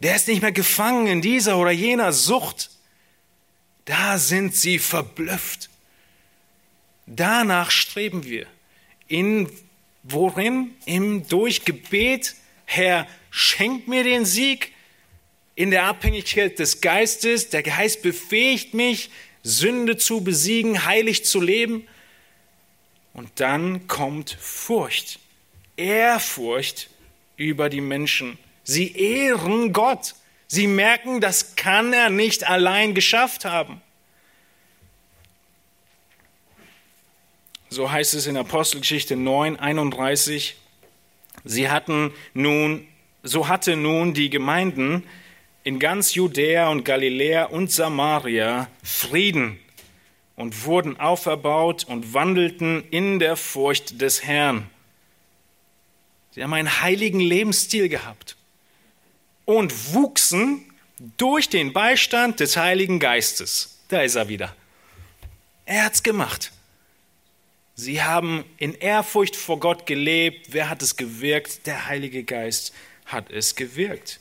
[0.00, 2.70] Der ist nicht mehr gefangen in dieser oder jener Sucht.
[3.84, 5.70] Da sind sie verblüfft.
[7.06, 8.46] Danach streben wir.
[9.08, 9.50] In
[10.02, 10.74] worin?
[10.86, 12.34] Im Durchgebet.
[12.66, 14.72] Herr, schenk mir den Sieg
[15.54, 17.50] in der Abhängigkeit des Geistes.
[17.50, 19.10] Der Geist befähigt mich,
[19.42, 21.86] Sünde zu besiegen, heilig zu leben.
[23.12, 25.20] Und dann kommt Furcht,
[25.76, 26.88] Ehrfurcht
[27.36, 28.38] über die Menschen.
[28.64, 30.14] Sie ehren Gott.
[30.46, 33.80] Sie merken, das kann er nicht allein geschafft haben.
[37.68, 40.56] So heißt es in Apostelgeschichte 9, 31.
[41.44, 42.86] Sie hatten nun,
[43.22, 45.04] so hatte nun die Gemeinden
[45.64, 49.58] in ganz Judäa und Galiläa und Samaria Frieden
[50.36, 54.70] und wurden auferbaut und wandelten in der Furcht des Herrn.
[56.30, 58.36] Sie haben einen heiligen Lebensstil gehabt
[59.44, 60.64] und wuchsen
[61.16, 63.78] durch den Beistand des Heiligen Geistes.
[63.88, 64.54] Da ist er wieder.
[65.66, 66.52] Er hat's gemacht.
[67.74, 70.48] Sie haben in Ehrfurcht vor Gott gelebt.
[70.50, 71.66] Wer hat es gewirkt?
[71.66, 72.72] Der Heilige Geist
[73.06, 74.20] hat es gewirkt.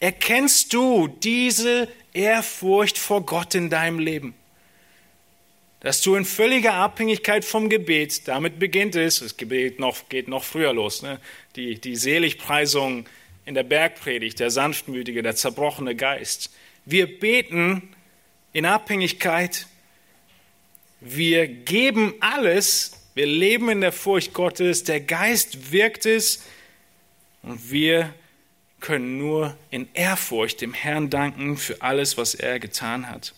[0.00, 4.34] Erkennst du diese Ehrfurcht vor Gott in deinem Leben?
[5.80, 10.42] Dass du in völliger Abhängigkeit vom Gebet, damit beginnt es, das Gebet noch, geht noch
[10.42, 11.20] früher los, ne?
[11.54, 13.06] die, die Seligpreisung
[13.46, 16.50] in der Bergpredigt, der sanftmütige, der zerbrochene Geist.
[16.84, 17.94] Wir beten
[18.52, 19.66] in Abhängigkeit,
[21.00, 26.44] wir geben alles, wir leben in der Furcht Gottes, der Geist wirkt es
[27.42, 28.12] und wir
[28.80, 33.34] können nur in Ehrfurcht dem Herrn danken für alles, was er getan hat.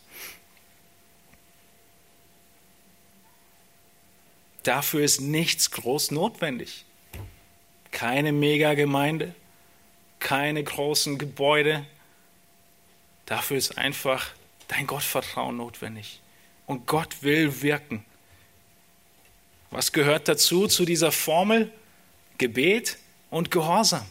[4.63, 6.85] Dafür ist nichts groß notwendig.
[7.91, 9.35] Keine Megagemeinde,
[10.21, 11.85] keine großen Gebäude.
[13.27, 14.31] Dafür ist einfach
[14.69, 16.21] dein Gottvertrauen notwendig.
[16.67, 18.05] Und Gott will wirken.
[19.71, 21.73] Was gehört dazu, zu dieser Formel?
[22.39, 22.99] Gebet
[23.31, 24.07] und Gehorsam.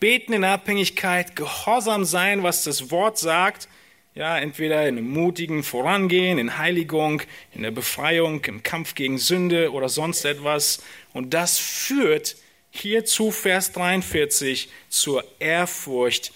[0.00, 3.68] Beten in Abhängigkeit, Gehorsam sein, was das Wort sagt,
[4.14, 9.72] ja, entweder in einem mutigen Vorangehen, in Heiligung, in der Befreiung, im Kampf gegen Sünde
[9.72, 10.82] oder sonst etwas.
[11.12, 12.36] Und das führt
[12.74, 16.32] hierzu Vers 43 zur Ehrfurcht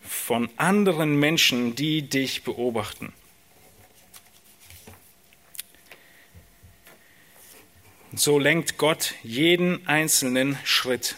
[0.00, 3.12] von anderen Menschen, die dich beobachten.
[8.14, 11.16] So lenkt Gott jeden einzelnen Schritt.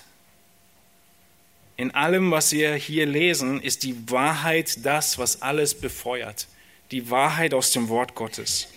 [1.76, 6.48] In allem, was wir hier lesen, ist die Wahrheit das, was alles befeuert.
[6.90, 8.68] Die Wahrheit aus dem Wort Gottes.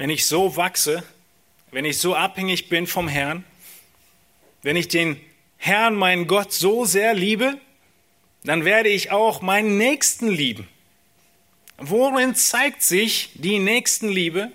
[0.00, 1.02] Wenn ich so wachse,
[1.72, 3.44] wenn ich so abhängig bin vom Herrn,
[4.62, 5.20] wenn ich den
[5.58, 7.60] Herrn, meinen Gott, so sehr liebe,
[8.42, 10.66] dann werde ich auch meinen Nächsten lieben.
[11.76, 14.50] Worin zeigt sich die Nächstenliebe?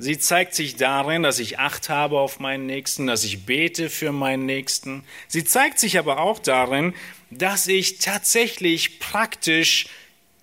[0.00, 4.10] Sie zeigt sich darin, dass ich Acht habe auf meinen Nächsten, dass ich bete für
[4.10, 5.04] meinen Nächsten.
[5.28, 6.92] Sie zeigt sich aber auch darin,
[7.30, 9.86] dass ich tatsächlich praktisch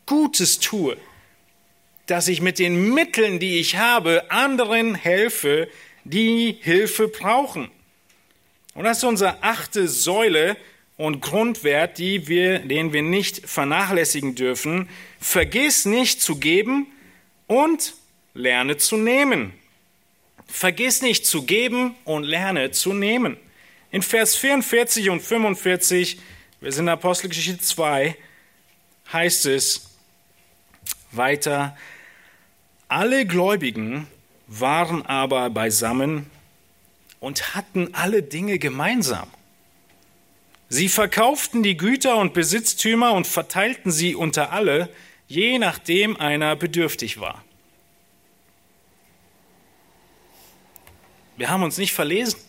[0.06, 0.96] Gutes tue,
[2.06, 5.70] dass ich mit den Mitteln, die ich habe, anderen helfe,
[6.04, 7.70] die Hilfe brauchen.
[8.74, 10.58] Und das ist unsere achte Säule,
[10.98, 14.89] und Grundwert, die wir, den wir nicht vernachlässigen dürfen.
[15.20, 16.88] Vergiss nicht zu geben
[17.48, 17.96] und
[18.34, 19.54] lerne zu nehmen.
[20.48, 23.38] Vergiss nicht zu geben und lerne zu nehmen.
[23.92, 26.20] In Vers 44 und 45,
[26.62, 28.16] wir sind in Apostelgeschichte 2,
[29.12, 29.92] heißt es
[31.15, 31.78] weiter,
[32.88, 34.08] alle Gläubigen
[34.47, 36.30] waren aber beisammen
[37.19, 39.30] und hatten alle Dinge gemeinsam.
[40.69, 44.89] Sie verkauften die Güter und Besitztümer und verteilten sie unter alle,
[45.28, 47.43] je nachdem einer bedürftig war.
[51.38, 52.39] Wir haben uns nicht verlesen.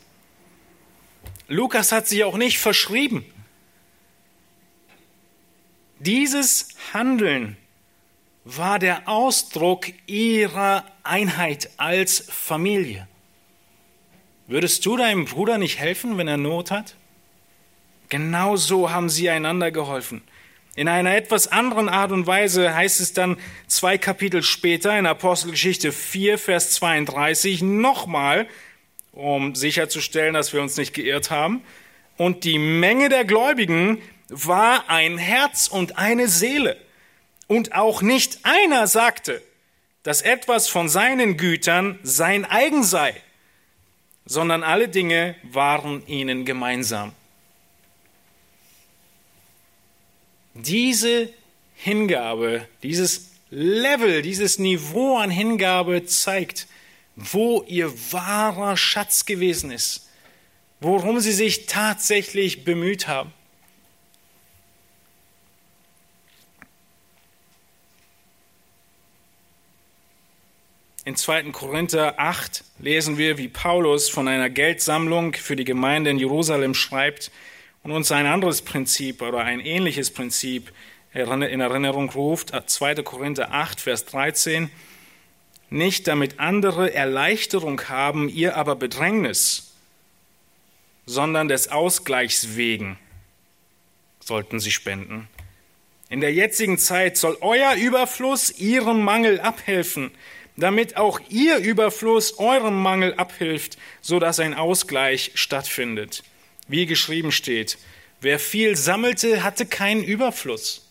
[1.48, 3.24] Lukas hat sich auch nicht verschrieben.
[5.98, 7.56] Dieses Handeln
[8.44, 13.08] war der Ausdruck ihrer Einheit als Familie.
[14.46, 16.96] Würdest du deinem Bruder nicht helfen, wenn er Not hat?
[18.10, 20.22] Genauso haben sie einander geholfen.
[20.76, 25.92] In einer etwas anderen Art und Weise heißt es dann zwei Kapitel später in Apostelgeschichte
[25.92, 28.46] 4, Vers 32 nochmal,
[29.12, 31.62] um sicherzustellen, dass wir uns nicht geirrt haben.
[32.16, 36.76] Und die Menge der Gläubigen war ein Herz und eine Seele.
[37.46, 39.42] Und auch nicht einer sagte,
[40.02, 43.14] dass etwas von seinen Gütern sein eigen sei,
[44.26, 47.12] sondern alle Dinge waren ihnen gemeinsam.
[50.54, 51.32] Diese
[51.74, 56.66] Hingabe, dieses Level, dieses Niveau an Hingabe zeigt,
[57.16, 60.08] wo ihr wahrer Schatz gewesen ist,
[60.80, 63.32] worum sie sich tatsächlich bemüht haben.
[71.06, 71.50] In 2.
[71.52, 77.30] Korinther 8 lesen wir, wie Paulus von einer Geldsammlung für die Gemeinde in Jerusalem schreibt,
[77.82, 80.72] und uns ein anderes Prinzip oder ein ähnliches Prinzip
[81.12, 83.02] in Erinnerung ruft, 2.
[83.02, 84.70] Korinther 8, Vers 13,
[85.68, 89.74] nicht damit andere Erleichterung haben, ihr aber Bedrängnis,
[91.04, 92.98] sondern des Ausgleichs wegen
[94.20, 95.28] sollten sie spenden.
[96.08, 100.10] In der jetzigen Zeit soll euer Überfluss ihrem Mangel abhelfen,
[100.56, 106.22] damit auch ihr Überfluss eurem Mangel abhilft, so dass ein Ausgleich stattfindet.
[106.68, 107.78] Wie geschrieben steht,
[108.20, 110.88] wer viel sammelte, hatte keinen Überfluss.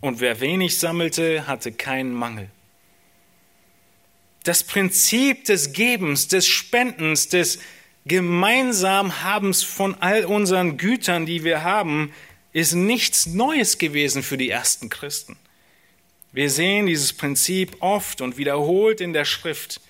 [0.00, 2.48] Und wer wenig sammelte, hatte keinen Mangel.
[4.44, 7.58] Das Prinzip des Gebens, des Spendens, des
[8.06, 12.12] Gemeinsamhabens von all unseren Gütern, die wir haben,
[12.52, 15.36] ist nichts Neues gewesen für die ersten Christen.
[16.32, 19.80] Wir sehen dieses Prinzip oft und wiederholt in der Schrift.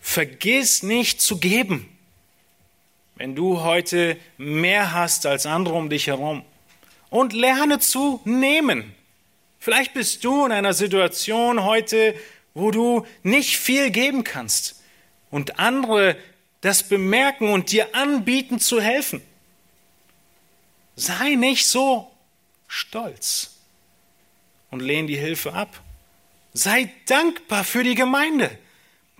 [0.00, 1.88] Vergiss nicht zu geben
[3.18, 6.44] wenn du heute mehr hast als andere um dich herum.
[7.10, 8.94] Und lerne zu nehmen.
[9.58, 12.14] Vielleicht bist du in einer Situation heute,
[12.54, 14.82] wo du nicht viel geben kannst
[15.30, 16.16] und andere
[16.60, 19.20] das bemerken und dir anbieten zu helfen.
[20.94, 22.10] Sei nicht so
[22.68, 23.57] stolz
[24.70, 25.82] und lehn die Hilfe ab.
[26.52, 28.50] Sei dankbar für die Gemeinde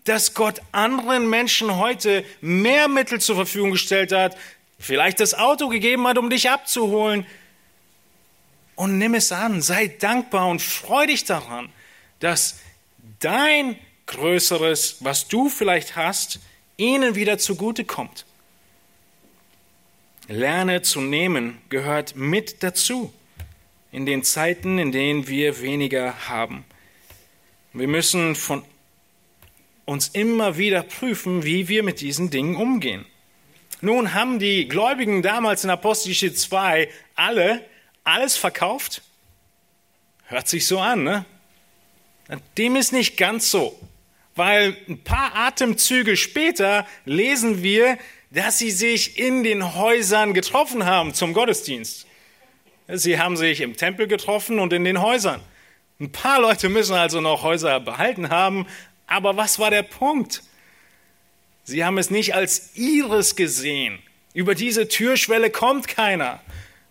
[0.09, 4.37] dass Gott anderen Menschen heute mehr Mittel zur Verfügung gestellt hat,
[4.79, 7.27] vielleicht das Auto gegeben hat, um dich abzuholen.
[8.75, 9.61] und nimm es an.
[9.61, 11.69] Sei dankbar und freu dich daran,
[12.21, 12.61] dass
[13.19, 13.77] dein
[14.07, 16.39] Größeres, was du vielleicht hast,
[16.77, 18.25] ihnen wieder zugute kommt.
[20.29, 23.13] Lerne zu nehmen gehört mit dazu
[23.93, 26.65] in den Zeiten, in denen wir weniger haben.
[27.73, 28.65] Wir müssen von
[29.85, 33.07] uns immer wieder prüfen, wie wir mit diesen Dingen umgehen.
[33.81, 37.65] Nun haben die Gläubigen damals in Apostelgeschichte 2 alle
[38.05, 39.03] alles verkauft.
[40.25, 41.25] Hört sich so an, ne?
[42.59, 43.79] Dem ist nicht ganz so,
[44.35, 47.97] weil ein paar Atemzüge später lesen wir,
[48.31, 52.07] dass sie sich in den Häusern getroffen haben zum Gottesdienst.
[52.91, 55.43] Sie haben sich im Tempel getroffen und in den Häusern.
[56.01, 58.67] Ein paar Leute müssen also noch Häuser behalten haben,
[59.07, 60.43] aber was war der Punkt?
[61.65, 63.99] Sie haben es nicht als ihres gesehen.
[64.33, 66.41] Über diese Türschwelle kommt keiner,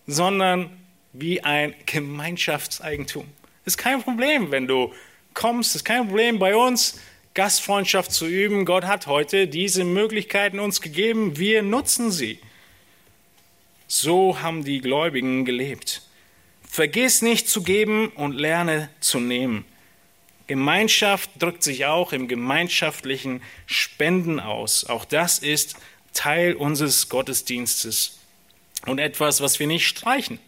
[0.06, 0.70] sondern
[1.12, 3.26] wie ein Gemeinschaftseigentum.
[3.64, 4.92] Ist kein Problem, wenn du
[5.34, 7.00] kommst, ist kein Problem bei uns,
[7.34, 8.64] Gastfreundschaft zu üben.
[8.64, 12.38] Gott hat heute diese Möglichkeiten uns gegeben, wir nutzen sie.
[13.88, 16.02] So haben die Gläubigen gelebt.
[16.62, 19.64] Vergiss nicht zu geben und lerne zu nehmen.
[20.46, 24.84] Gemeinschaft drückt sich auch im gemeinschaftlichen Spenden aus.
[24.84, 25.76] Auch das ist
[26.12, 28.18] Teil unseres Gottesdienstes
[28.86, 30.38] und etwas, was wir nicht streichen.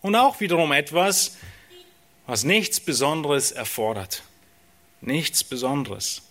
[0.00, 1.38] Und auch wiederum etwas,
[2.26, 4.22] was nichts Besonderes erfordert.
[5.00, 6.22] Nichts Besonderes.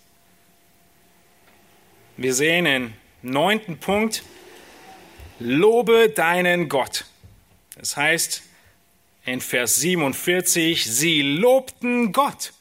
[2.18, 4.24] Wir sehen im neunten Punkt,
[5.42, 7.06] lobe deinen Gott.
[7.78, 8.44] Das heißt
[9.26, 12.54] in Vers 47, sie lobten Gott.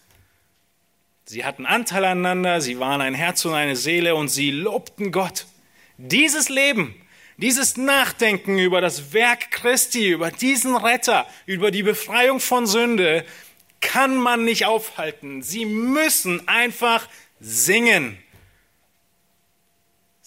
[1.25, 5.47] Sie hatten Anteil aneinander, sie waren ein Herz und eine Seele und sie lobten Gott.
[5.97, 6.95] Dieses Leben,
[7.37, 13.25] dieses Nachdenken über das Werk Christi, über diesen Retter, über die Befreiung von Sünde,
[13.81, 15.43] kann man nicht aufhalten.
[15.43, 17.09] Sie müssen einfach
[17.41, 18.19] singen.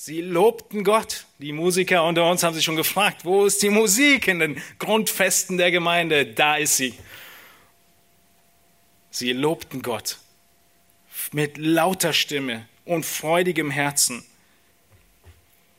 [0.05, 1.27] Sie lobten Gott.
[1.37, 5.57] Die Musiker unter uns haben sich schon gefragt, wo ist die Musik in den Grundfesten
[5.57, 6.25] der Gemeinde?
[6.25, 6.93] Da ist sie.
[9.11, 10.17] Sie lobten Gott
[11.31, 14.25] mit lauter Stimme und freudigem Herzen.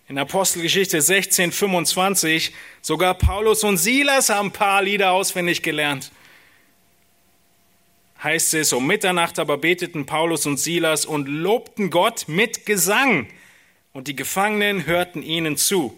[0.09, 6.11] In Apostelgeschichte 16, 25, sogar Paulus und Silas haben ein paar Lieder auswendig gelernt.
[8.23, 13.29] Heißt es, um Mitternacht aber beteten Paulus und Silas und lobten Gott mit Gesang.
[13.95, 15.97] Und die Gefangenen hörten ihnen zu.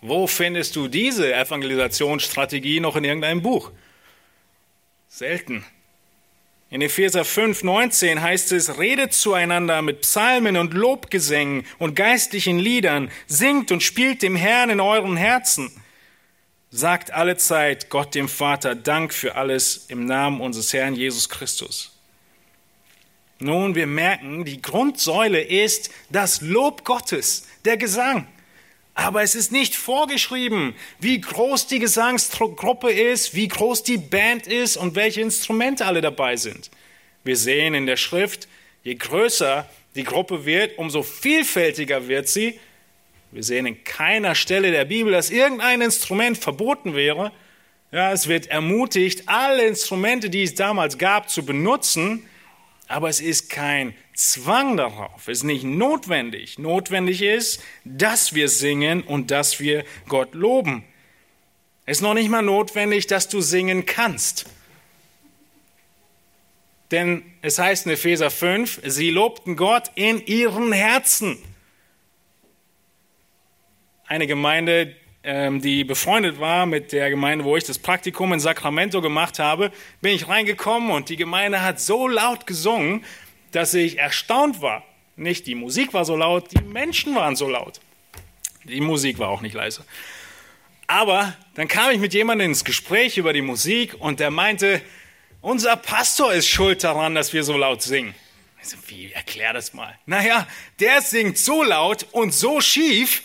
[0.00, 3.72] Wo findest du diese Evangelisationsstrategie noch in irgendeinem Buch?
[5.08, 5.64] Selten.
[6.70, 13.10] In Epheser 5, 19 heißt es, redet zueinander mit Psalmen und Lobgesängen und geistlichen Liedern,
[13.26, 15.72] singt und spielt dem Herrn in euren Herzen.
[16.70, 21.99] Sagt alle Zeit Gott dem Vater Dank für alles im Namen unseres Herrn Jesus Christus.
[23.42, 28.26] Nun, wir merken, die Grundsäule ist das Lob Gottes, der Gesang.
[28.92, 34.76] Aber es ist nicht vorgeschrieben, wie groß die Gesangsgruppe ist, wie groß die Band ist
[34.76, 36.70] und welche Instrumente alle dabei sind.
[37.24, 38.46] Wir sehen in der Schrift,
[38.84, 42.60] je größer die Gruppe wird, umso vielfältiger wird sie.
[43.32, 47.32] Wir sehen in keiner Stelle der Bibel, dass irgendein Instrument verboten wäre.
[47.90, 52.26] Ja, es wird ermutigt, alle Instrumente, die es damals gab, zu benutzen,
[52.90, 56.58] aber es ist kein Zwang darauf, es ist nicht notwendig.
[56.58, 60.84] Notwendig ist, dass wir singen und dass wir Gott loben.
[61.86, 64.46] Es ist noch nicht mal notwendig, dass du singen kannst.
[66.90, 71.38] Denn es heißt in Epheser 5, sie lobten Gott in ihren Herzen.
[74.04, 79.38] Eine Gemeinde, die befreundet war mit der Gemeinde, wo ich das Praktikum in Sacramento gemacht
[79.38, 83.04] habe, bin ich reingekommen und die Gemeinde hat so laut gesungen,
[83.52, 84.82] dass ich erstaunt war.
[85.16, 87.80] Nicht die Musik war so laut, die Menschen waren so laut.
[88.64, 89.84] Die Musik war auch nicht leise.
[90.86, 94.80] Aber dann kam ich mit jemandem ins Gespräch über die Musik und der meinte,
[95.42, 98.14] unser Pastor ist schuld daran, dass wir so laut singen.
[98.62, 99.98] Ich so, wie, erklär das mal.
[100.06, 100.46] Naja,
[100.80, 103.22] der singt so laut und so schief,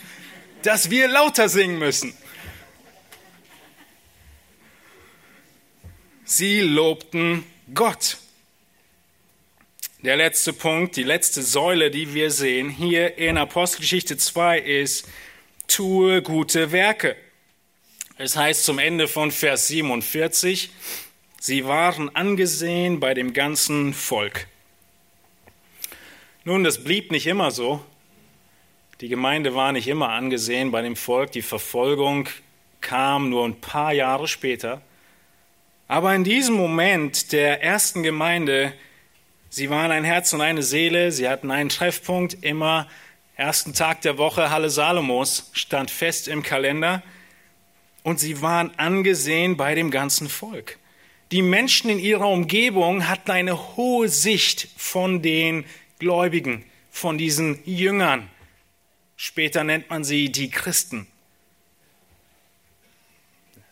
[0.66, 2.14] dass wir lauter singen müssen.
[6.24, 7.44] Sie lobten
[7.74, 8.18] Gott.
[10.00, 15.08] Der letzte Punkt, die letzte Säule, die wir sehen hier in Apostelgeschichte 2 ist,
[15.68, 17.16] tue gute Werke.
[18.18, 20.72] Es heißt zum Ende von Vers 47,
[21.40, 24.48] sie waren angesehen bei dem ganzen Volk.
[26.44, 27.84] Nun, das blieb nicht immer so.
[29.02, 31.34] Die Gemeinde war nicht immer angesehen bei dem Volk.
[31.34, 32.30] Die Verfolgung
[32.80, 34.82] kam nur ein paar Jahre später.
[35.90, 38.74] Aber in diesem Moment der ersten Gemeinde,
[39.50, 42.88] sie waren ein Herz und eine Seele, sie hatten einen Treffpunkt, immer
[43.36, 47.04] ersten Tag der Woche, Halle Salomos, stand fest im Kalender
[48.04, 50.78] und sie waren angesehen bei dem ganzen Volk.
[51.32, 55.66] Die Menschen in ihrer Umgebung hatten eine hohe Sicht von den
[56.00, 58.30] Gläubigen, von diesen Jüngern.
[59.16, 61.08] Später nennt man sie die Christen.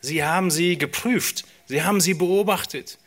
[0.00, 2.98] Sie haben sie geprüft, sie haben sie beobachtet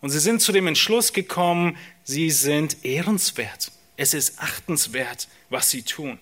[0.00, 3.72] und sie sind zu dem Entschluss gekommen, sie sind ehrenswert.
[3.96, 6.18] Es ist achtenswert, was sie tun.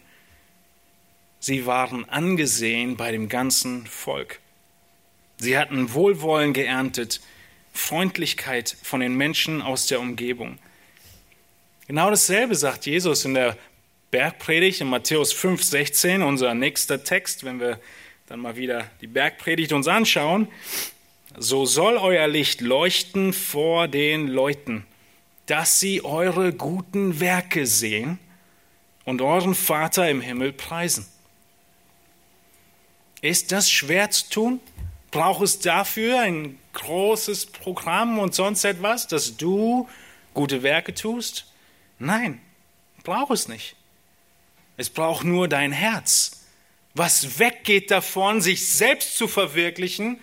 [1.40, 4.40] Sie waren angesehen bei dem ganzen Volk.
[5.36, 7.20] Sie hatten Wohlwollen geerntet,
[7.72, 10.58] Freundlichkeit von den Menschen aus der Umgebung.
[11.86, 13.58] Genau dasselbe sagt Jesus in der
[14.14, 17.80] Bergpredigt in Matthäus 5, 16, unser nächster Text, wenn wir
[18.28, 20.46] dann mal wieder die Bergpredigt uns anschauen.
[21.36, 24.86] So soll euer Licht leuchten vor den Leuten,
[25.46, 28.20] dass sie eure guten Werke sehen
[29.04, 31.06] und euren Vater im Himmel preisen.
[33.20, 34.60] Ist das schwer zu tun?
[35.10, 39.88] Braucht es dafür ein großes Programm und sonst etwas, dass du
[40.34, 41.52] gute Werke tust?
[41.98, 42.40] Nein,
[43.02, 43.74] braucht es nicht.
[44.76, 46.44] Es braucht nur dein Herz,
[46.94, 50.18] was weggeht davon, sich selbst zu verwirklichen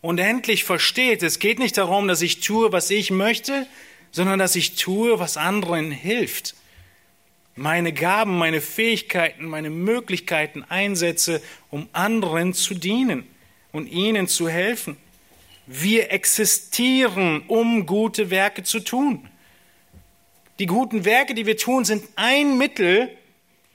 [0.00, 3.66] und endlich versteht, es geht nicht darum, dass ich tue, was ich möchte,
[4.12, 6.54] sondern dass ich tue, was anderen hilft.
[7.56, 13.26] Meine Gaben, meine Fähigkeiten, meine Möglichkeiten einsetze, um anderen zu dienen
[13.72, 14.96] und ihnen zu helfen.
[15.66, 19.28] Wir existieren, um gute Werke zu tun.
[20.60, 23.10] Die guten Werke, die wir tun, sind ein Mittel,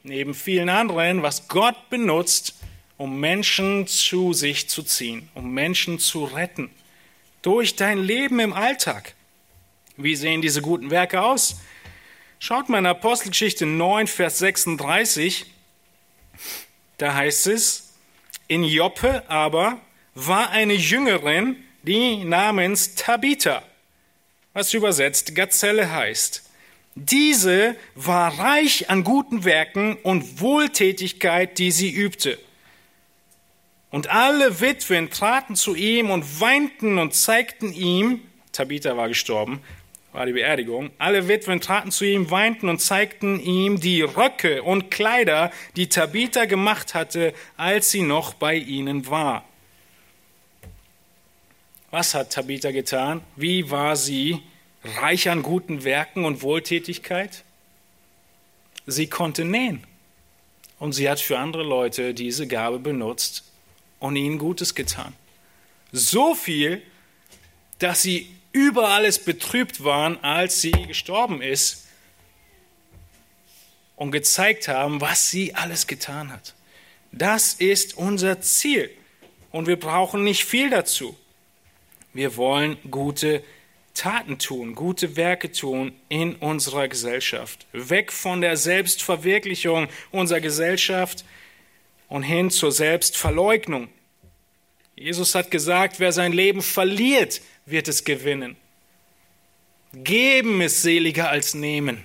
[0.03, 2.55] neben vielen anderen, was Gott benutzt,
[2.97, 6.69] um Menschen zu sich zu ziehen, um Menschen zu retten.
[7.41, 9.15] Durch dein Leben im Alltag.
[9.97, 11.57] Wie sehen diese guten Werke aus?
[12.39, 15.45] Schaut mal in Apostelgeschichte 9, Vers 36.
[16.97, 17.93] Da heißt es,
[18.47, 19.79] in Joppe aber
[20.15, 23.63] war eine Jüngerin, die namens Tabitha,
[24.53, 26.42] was übersetzt Gazelle heißt.
[26.95, 32.37] Diese war reich an guten Werken und Wohltätigkeit, die sie übte.
[33.89, 38.21] Und alle Witwen traten zu ihm und weinten und zeigten ihm,
[38.51, 39.61] Tabitha war gestorben,
[40.13, 44.91] war die Beerdigung, alle Witwen traten zu ihm, weinten und zeigten ihm die Röcke und
[44.91, 49.43] Kleider, die Tabitha gemacht hatte, als sie noch bei ihnen war.
[51.89, 53.21] Was hat Tabitha getan?
[53.35, 54.41] Wie war sie
[54.83, 57.43] reich an guten Werken und Wohltätigkeit?
[58.85, 59.85] Sie konnte nähen.
[60.79, 63.45] Und sie hat für andere Leute diese Gabe benutzt
[63.99, 65.13] und ihnen Gutes getan.
[65.91, 66.81] So viel,
[67.79, 71.87] dass sie über alles betrübt waren, als sie gestorben ist
[73.95, 76.53] und gezeigt haben, was sie alles getan hat.
[77.11, 78.89] Das ist unser Ziel
[79.51, 81.15] und wir brauchen nicht viel dazu.
[82.11, 83.43] Wir wollen gute
[83.93, 87.67] Taten tun, gute Werke tun in unserer Gesellschaft.
[87.73, 91.23] Weg von der Selbstverwirklichung unserer Gesellschaft
[92.07, 93.89] und hin zur Selbstverleugnung.
[94.95, 98.55] Jesus hat gesagt, wer sein Leben verliert, wird es gewinnen.
[99.93, 102.03] Geben ist seliger als nehmen.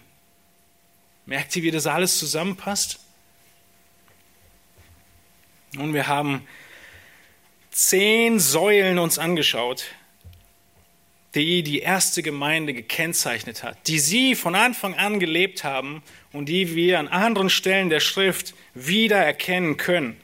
[1.25, 3.01] Merkt ihr, wie das alles zusammenpasst?
[5.73, 6.47] Nun, wir haben
[7.71, 9.85] zehn Säulen uns angeschaut,
[11.39, 16.75] die die erste Gemeinde gekennzeichnet hat, die sie von Anfang an gelebt haben und die
[16.75, 20.17] wir an anderen Stellen der Schrift wieder erkennen können.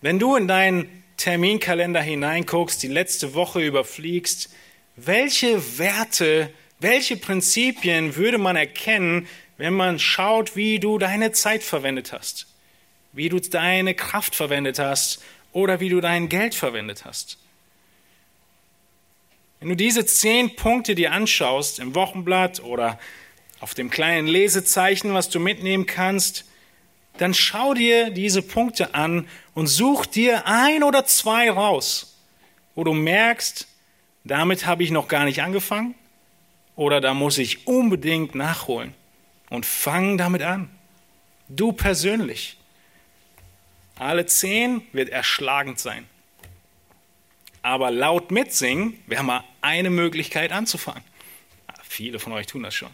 [0.00, 4.50] Wenn du in deinen Terminkalender hineinguckst, die letzte Woche überfliegst,
[4.96, 6.50] welche Werte,
[6.80, 9.28] welche Prinzipien würde man erkennen,
[9.58, 12.46] wenn man schaut, wie du deine Zeit verwendet hast,
[13.12, 17.38] wie du deine Kraft verwendet hast oder wie du dein Geld verwendet hast?
[19.64, 22.98] Wenn du diese zehn Punkte dir anschaust im Wochenblatt oder
[23.60, 26.44] auf dem kleinen Lesezeichen, was du mitnehmen kannst,
[27.16, 32.18] dann schau dir diese Punkte an und such dir ein oder zwei raus,
[32.74, 33.66] wo du merkst,
[34.24, 35.94] damit habe ich noch gar nicht angefangen
[36.76, 38.92] oder da muss ich unbedingt nachholen
[39.48, 40.68] und fang damit an.
[41.48, 42.58] Du persönlich.
[43.98, 46.04] Alle zehn wird erschlagend sein.
[47.64, 51.02] Aber laut mitsingen wäre mal eine Möglichkeit anzufangen.
[51.82, 52.90] Viele von euch tun das schon.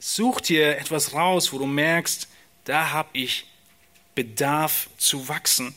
[0.00, 2.26] Such dir etwas raus, wo du merkst,
[2.64, 3.46] da habe ich
[4.16, 5.72] bedarf zu wachsen,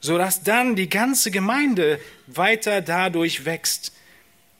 [0.00, 3.92] sodass dann die ganze Gemeinde weiter dadurch wächst.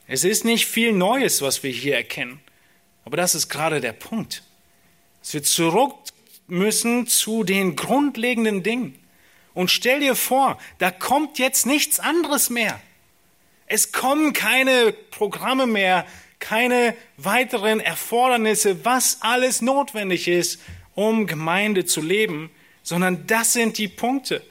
[0.06, 2.40] Es ist nicht viel Neues, was wir hier erkennen,
[3.04, 4.44] aber das ist gerade der Punkt.
[5.22, 5.96] Dass wir zurück
[6.46, 8.96] müssen zu den grundlegenden Dingen.
[9.59, 12.80] Und stell dir vor, da kommt jetzt nichts anderes mehr.
[13.66, 16.06] Es kommen keine Programme mehr,
[16.38, 20.61] keine weiteren Erfordernisse, was alles notwendig ist,
[20.94, 22.50] um Gemeinde zu leben,
[22.84, 24.44] sondern das sind die Punkte.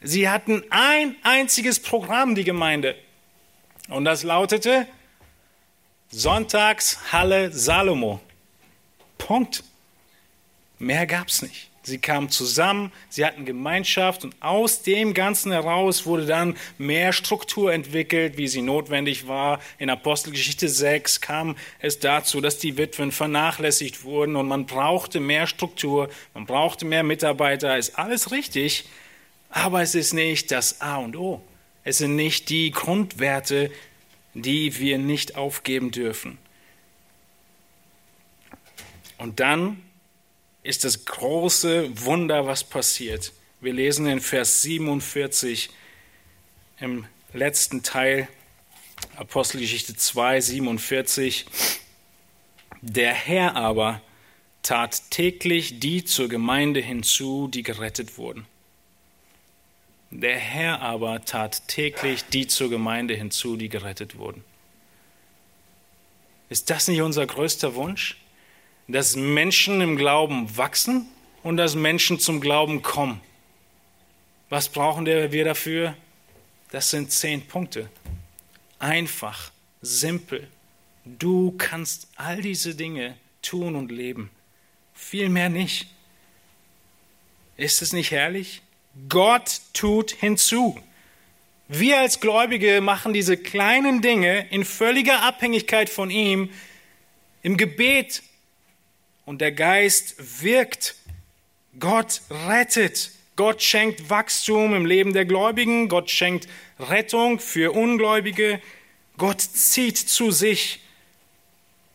[0.00, 2.96] Sie hatten ein einziges Programm, die Gemeinde.
[3.90, 4.86] Und das lautete
[6.08, 8.18] Sonntags Halle Salomo.
[9.18, 9.62] Punkt.
[10.78, 11.69] Mehr gab's nicht.
[11.90, 17.72] Sie kamen zusammen, sie hatten Gemeinschaft und aus dem Ganzen heraus wurde dann mehr Struktur
[17.72, 19.58] entwickelt, wie sie notwendig war.
[19.78, 25.48] In Apostelgeschichte 6 kam es dazu, dass die Witwen vernachlässigt wurden und man brauchte mehr
[25.48, 27.76] Struktur, man brauchte mehr Mitarbeiter.
[27.76, 28.84] Ist alles richtig,
[29.48, 31.42] aber es ist nicht das A und O.
[31.82, 33.68] Es sind nicht die Grundwerte,
[34.34, 36.38] die wir nicht aufgeben dürfen.
[39.18, 39.82] Und dann
[40.62, 43.32] ist das große Wunder, was passiert.
[43.60, 45.70] Wir lesen in Vers 47
[46.78, 48.28] im letzten Teil
[49.16, 51.46] Apostelgeschichte 2, 47.
[52.82, 54.00] Der Herr aber
[54.62, 58.46] tat täglich die zur Gemeinde hinzu, die gerettet wurden.
[60.10, 64.44] Der Herr aber tat täglich die zur Gemeinde hinzu, die gerettet wurden.
[66.48, 68.16] Ist das nicht unser größter Wunsch?
[68.92, 71.06] Dass Menschen im Glauben wachsen
[71.42, 73.20] und dass Menschen zum Glauben kommen.
[74.48, 75.96] Was brauchen wir dafür?
[76.70, 77.88] Das sind zehn Punkte.
[78.78, 80.48] Einfach, simpel.
[81.04, 84.30] Du kannst all diese Dinge tun und leben.
[84.94, 85.86] Viel mehr nicht.
[87.56, 88.62] Ist es nicht herrlich?
[89.08, 90.78] Gott tut hinzu.
[91.68, 96.50] Wir als Gläubige machen diese kleinen Dinge in völliger Abhängigkeit von ihm,
[97.42, 98.22] im Gebet
[99.24, 100.96] und der Geist wirkt.
[101.78, 103.10] Gott rettet.
[103.36, 105.88] Gott schenkt Wachstum im Leben der Gläubigen.
[105.88, 106.48] Gott schenkt
[106.78, 108.60] Rettung für Ungläubige.
[109.16, 110.80] Gott zieht zu sich.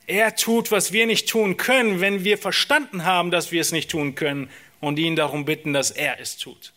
[0.08, 3.90] Er tut, was wir nicht tun können, wenn wir verstanden haben, dass wir es nicht
[3.90, 4.50] tun können
[4.80, 6.74] und ihn darum bitten, dass er es tut.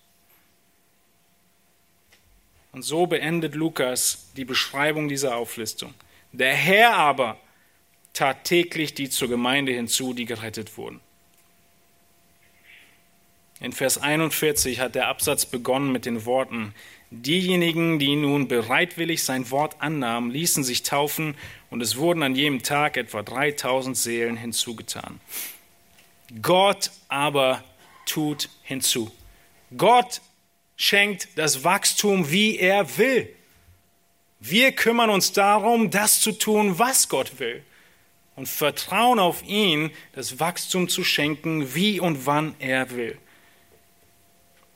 [2.72, 5.94] Und so beendet Lukas die Beschreibung dieser Auflistung.
[6.32, 7.38] Der Herr aber
[8.18, 11.00] tat täglich die zur Gemeinde hinzu, die gerettet wurden.
[13.60, 16.74] In Vers 41 hat der Absatz begonnen mit den Worten,
[17.10, 21.36] diejenigen, die nun bereitwillig sein Wort annahmen, ließen sich taufen
[21.70, 25.20] und es wurden an jedem Tag etwa 3000 Seelen hinzugetan.
[26.42, 27.62] Gott aber
[28.04, 29.12] tut hinzu.
[29.76, 30.20] Gott
[30.76, 33.32] schenkt das Wachstum, wie er will.
[34.40, 37.62] Wir kümmern uns darum, das zu tun, was Gott will
[38.38, 43.18] und vertrauen auf ihn, das Wachstum zu schenken, wie und wann er will.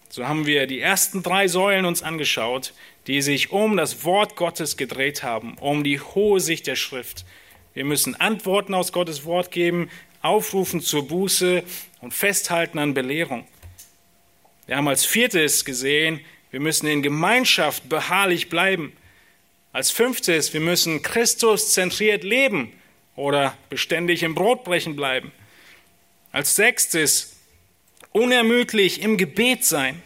[0.08, 2.74] So haben wir die ersten drei Säulen uns angeschaut,
[3.06, 7.24] die sich um das Wort Gottes gedreht haben, um die hohe Sicht der Schrift.
[7.72, 9.90] Wir müssen Antworten aus Gottes Wort geben,
[10.22, 11.62] aufrufen zur Buße
[12.00, 13.46] und festhalten an Belehrung.
[14.66, 18.92] Wir haben als viertes gesehen, wir müssen in Gemeinschaft beharrlich bleiben.
[19.72, 22.72] Als fünftes, wir müssen Christus zentriert leben
[23.16, 25.32] oder beständig im Brotbrechen bleiben.
[26.30, 27.36] Als sechstes,
[28.12, 30.02] unermüdlich im Gebet sein.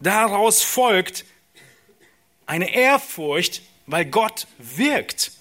[0.00, 1.24] Daraus folgt
[2.46, 5.32] eine Ehrfurcht, weil Gott wirkt.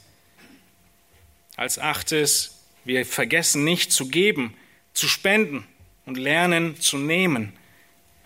[1.56, 4.54] Als achtes, wir vergessen nicht zu geben,
[4.93, 5.66] zu spenden
[6.06, 7.54] und lernen zu nehmen,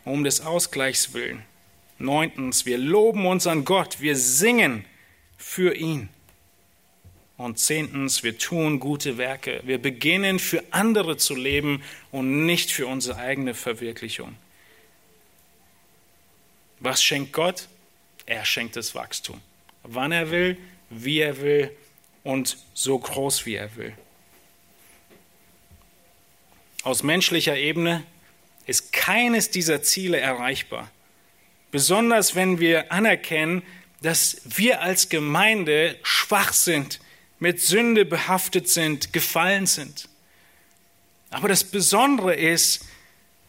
[0.05, 1.43] um des Ausgleichs willen.
[1.97, 4.85] Neuntens, wir loben uns an Gott, wir singen
[5.37, 6.09] für ihn.
[7.37, 9.61] Und zehntens, wir tun gute Werke.
[9.63, 14.35] Wir beginnen für andere zu leben und nicht für unsere eigene Verwirklichung.
[16.79, 17.67] Was schenkt Gott?
[18.25, 19.41] Er schenkt das Wachstum.
[19.83, 20.57] Wann er will,
[20.89, 21.71] wie er will
[22.23, 23.93] und so groß wie er will.
[26.83, 28.03] Aus menschlicher Ebene
[28.65, 30.91] ist keines dieser Ziele erreichbar.
[31.71, 33.63] Besonders wenn wir anerkennen,
[34.01, 36.99] dass wir als Gemeinde schwach sind
[37.43, 40.07] mit Sünde behaftet sind, gefallen sind.
[41.29, 42.85] Aber das Besondere ist,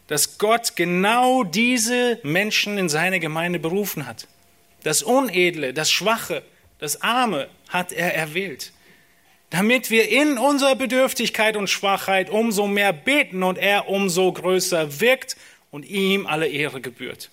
[0.07, 4.27] dass Gott genau diese Menschen in seine Gemeinde berufen hat.
[4.83, 6.43] Das Unedle, das Schwache,
[6.77, 8.73] das Arme hat er erwählt,
[9.49, 15.37] damit wir in unserer Bedürftigkeit und Schwachheit umso mehr beten und er umso größer wirkt
[15.71, 17.29] und ihm alle Ehre gebührt.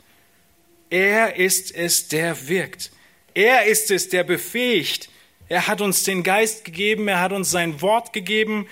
[0.91, 2.93] Er ist es, der wirkt.
[3.35, 5.09] Er ist es, der befähigt.
[5.53, 8.67] Er hat uns den Geist gegeben, er hat uns sein Wort gegeben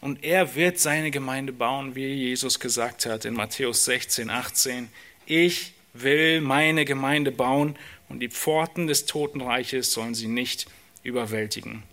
[0.00, 4.88] und er wird seine Gemeinde bauen, wie Jesus gesagt hat in Matthäus 16, 18.
[5.24, 7.76] Ich will meine Gemeinde bauen
[8.08, 10.66] und die Pforten des Totenreiches sollen sie nicht
[11.04, 11.84] überwältigen.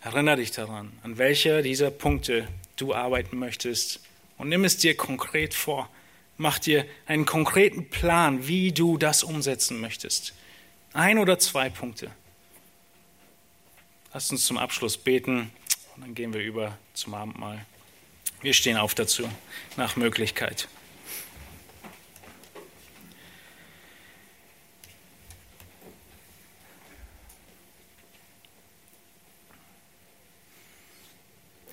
[0.00, 4.00] Erinnere dich daran, an welcher dieser Punkte du arbeiten möchtest
[4.38, 5.90] und nimm es dir konkret vor.
[6.38, 10.32] Mach dir einen konkreten Plan, wie du das umsetzen möchtest.
[10.94, 12.08] Ein oder zwei Punkte.
[14.12, 15.50] Lass uns zum Abschluss beten
[15.96, 17.66] und dann gehen wir über zum Abendmahl.
[18.42, 19.28] Wir stehen auf dazu,
[19.76, 20.68] nach Möglichkeit.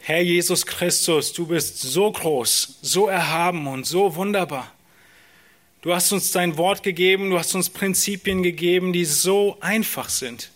[0.02, 4.74] Herr Jesus Christus, du bist so groß, so erhaben und so wunderbar.
[5.82, 10.52] Du hast uns dein Wort gegeben, du hast uns Prinzipien gegeben, die so einfach sind,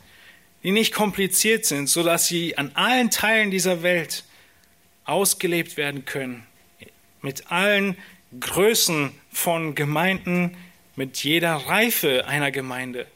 [0.64, 4.24] die nicht kompliziert sind, so dass sie an allen Teilen dieser Welt
[5.04, 6.46] ausgelebt werden können,
[7.22, 7.98] mit allen
[8.40, 10.56] Größen von Gemeinden,
[10.96, 13.08] mit jeder Reife einer Gemeinde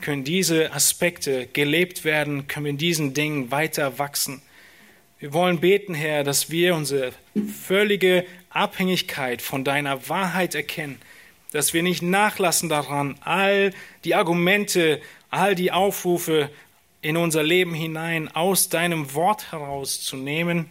[0.00, 4.42] können diese Aspekte gelebt werden, können wir in diesen Dingen weiter wachsen.
[5.18, 7.12] Wir wollen beten, Herr, dass wir unsere
[7.64, 11.00] völlige Abhängigkeit von deiner Wahrheit erkennen,
[11.52, 13.72] dass wir nicht nachlassen daran, all
[14.04, 16.50] die Argumente, all die Aufrufe
[17.02, 20.70] in unser Leben hinein aus deinem Wort herauszunehmen.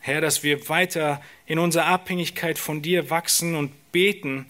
[0.00, 4.46] Herr, dass wir weiter in unserer Abhängigkeit von dir wachsen und beten,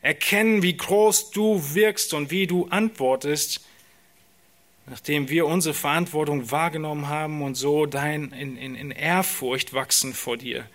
[0.00, 3.66] erkennen, wie groß du wirkst und wie du antwortest
[4.86, 10.36] nachdem wir unsere Verantwortung wahrgenommen haben und so dein, in, in, in Ehrfurcht wachsen vor
[10.36, 10.66] dir,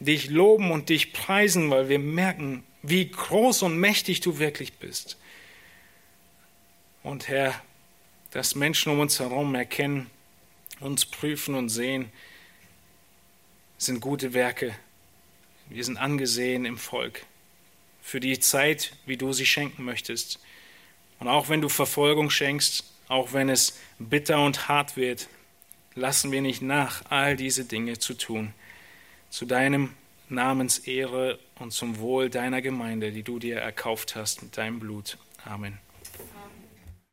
[0.00, 5.18] dich loben und dich preisen, weil wir merken, wie groß und mächtig du wirklich bist.
[7.02, 7.54] Und Herr,
[8.30, 10.10] dass Menschen um uns herum erkennen,
[10.80, 12.10] uns prüfen und sehen,
[13.78, 14.74] sind gute Werke.
[15.68, 17.24] Wir sind angesehen im Volk
[18.02, 20.40] für die Zeit, wie du sie schenken möchtest.
[21.18, 25.28] Und auch wenn du Verfolgung schenkst, auch wenn es bitter und hart wird,
[25.94, 28.54] lassen wir nicht nach, all diese Dinge zu tun.
[29.30, 29.94] Zu deinem
[30.28, 35.18] Namens Ehre und zum Wohl deiner Gemeinde, die du dir erkauft hast mit deinem Blut.
[35.44, 35.78] Amen.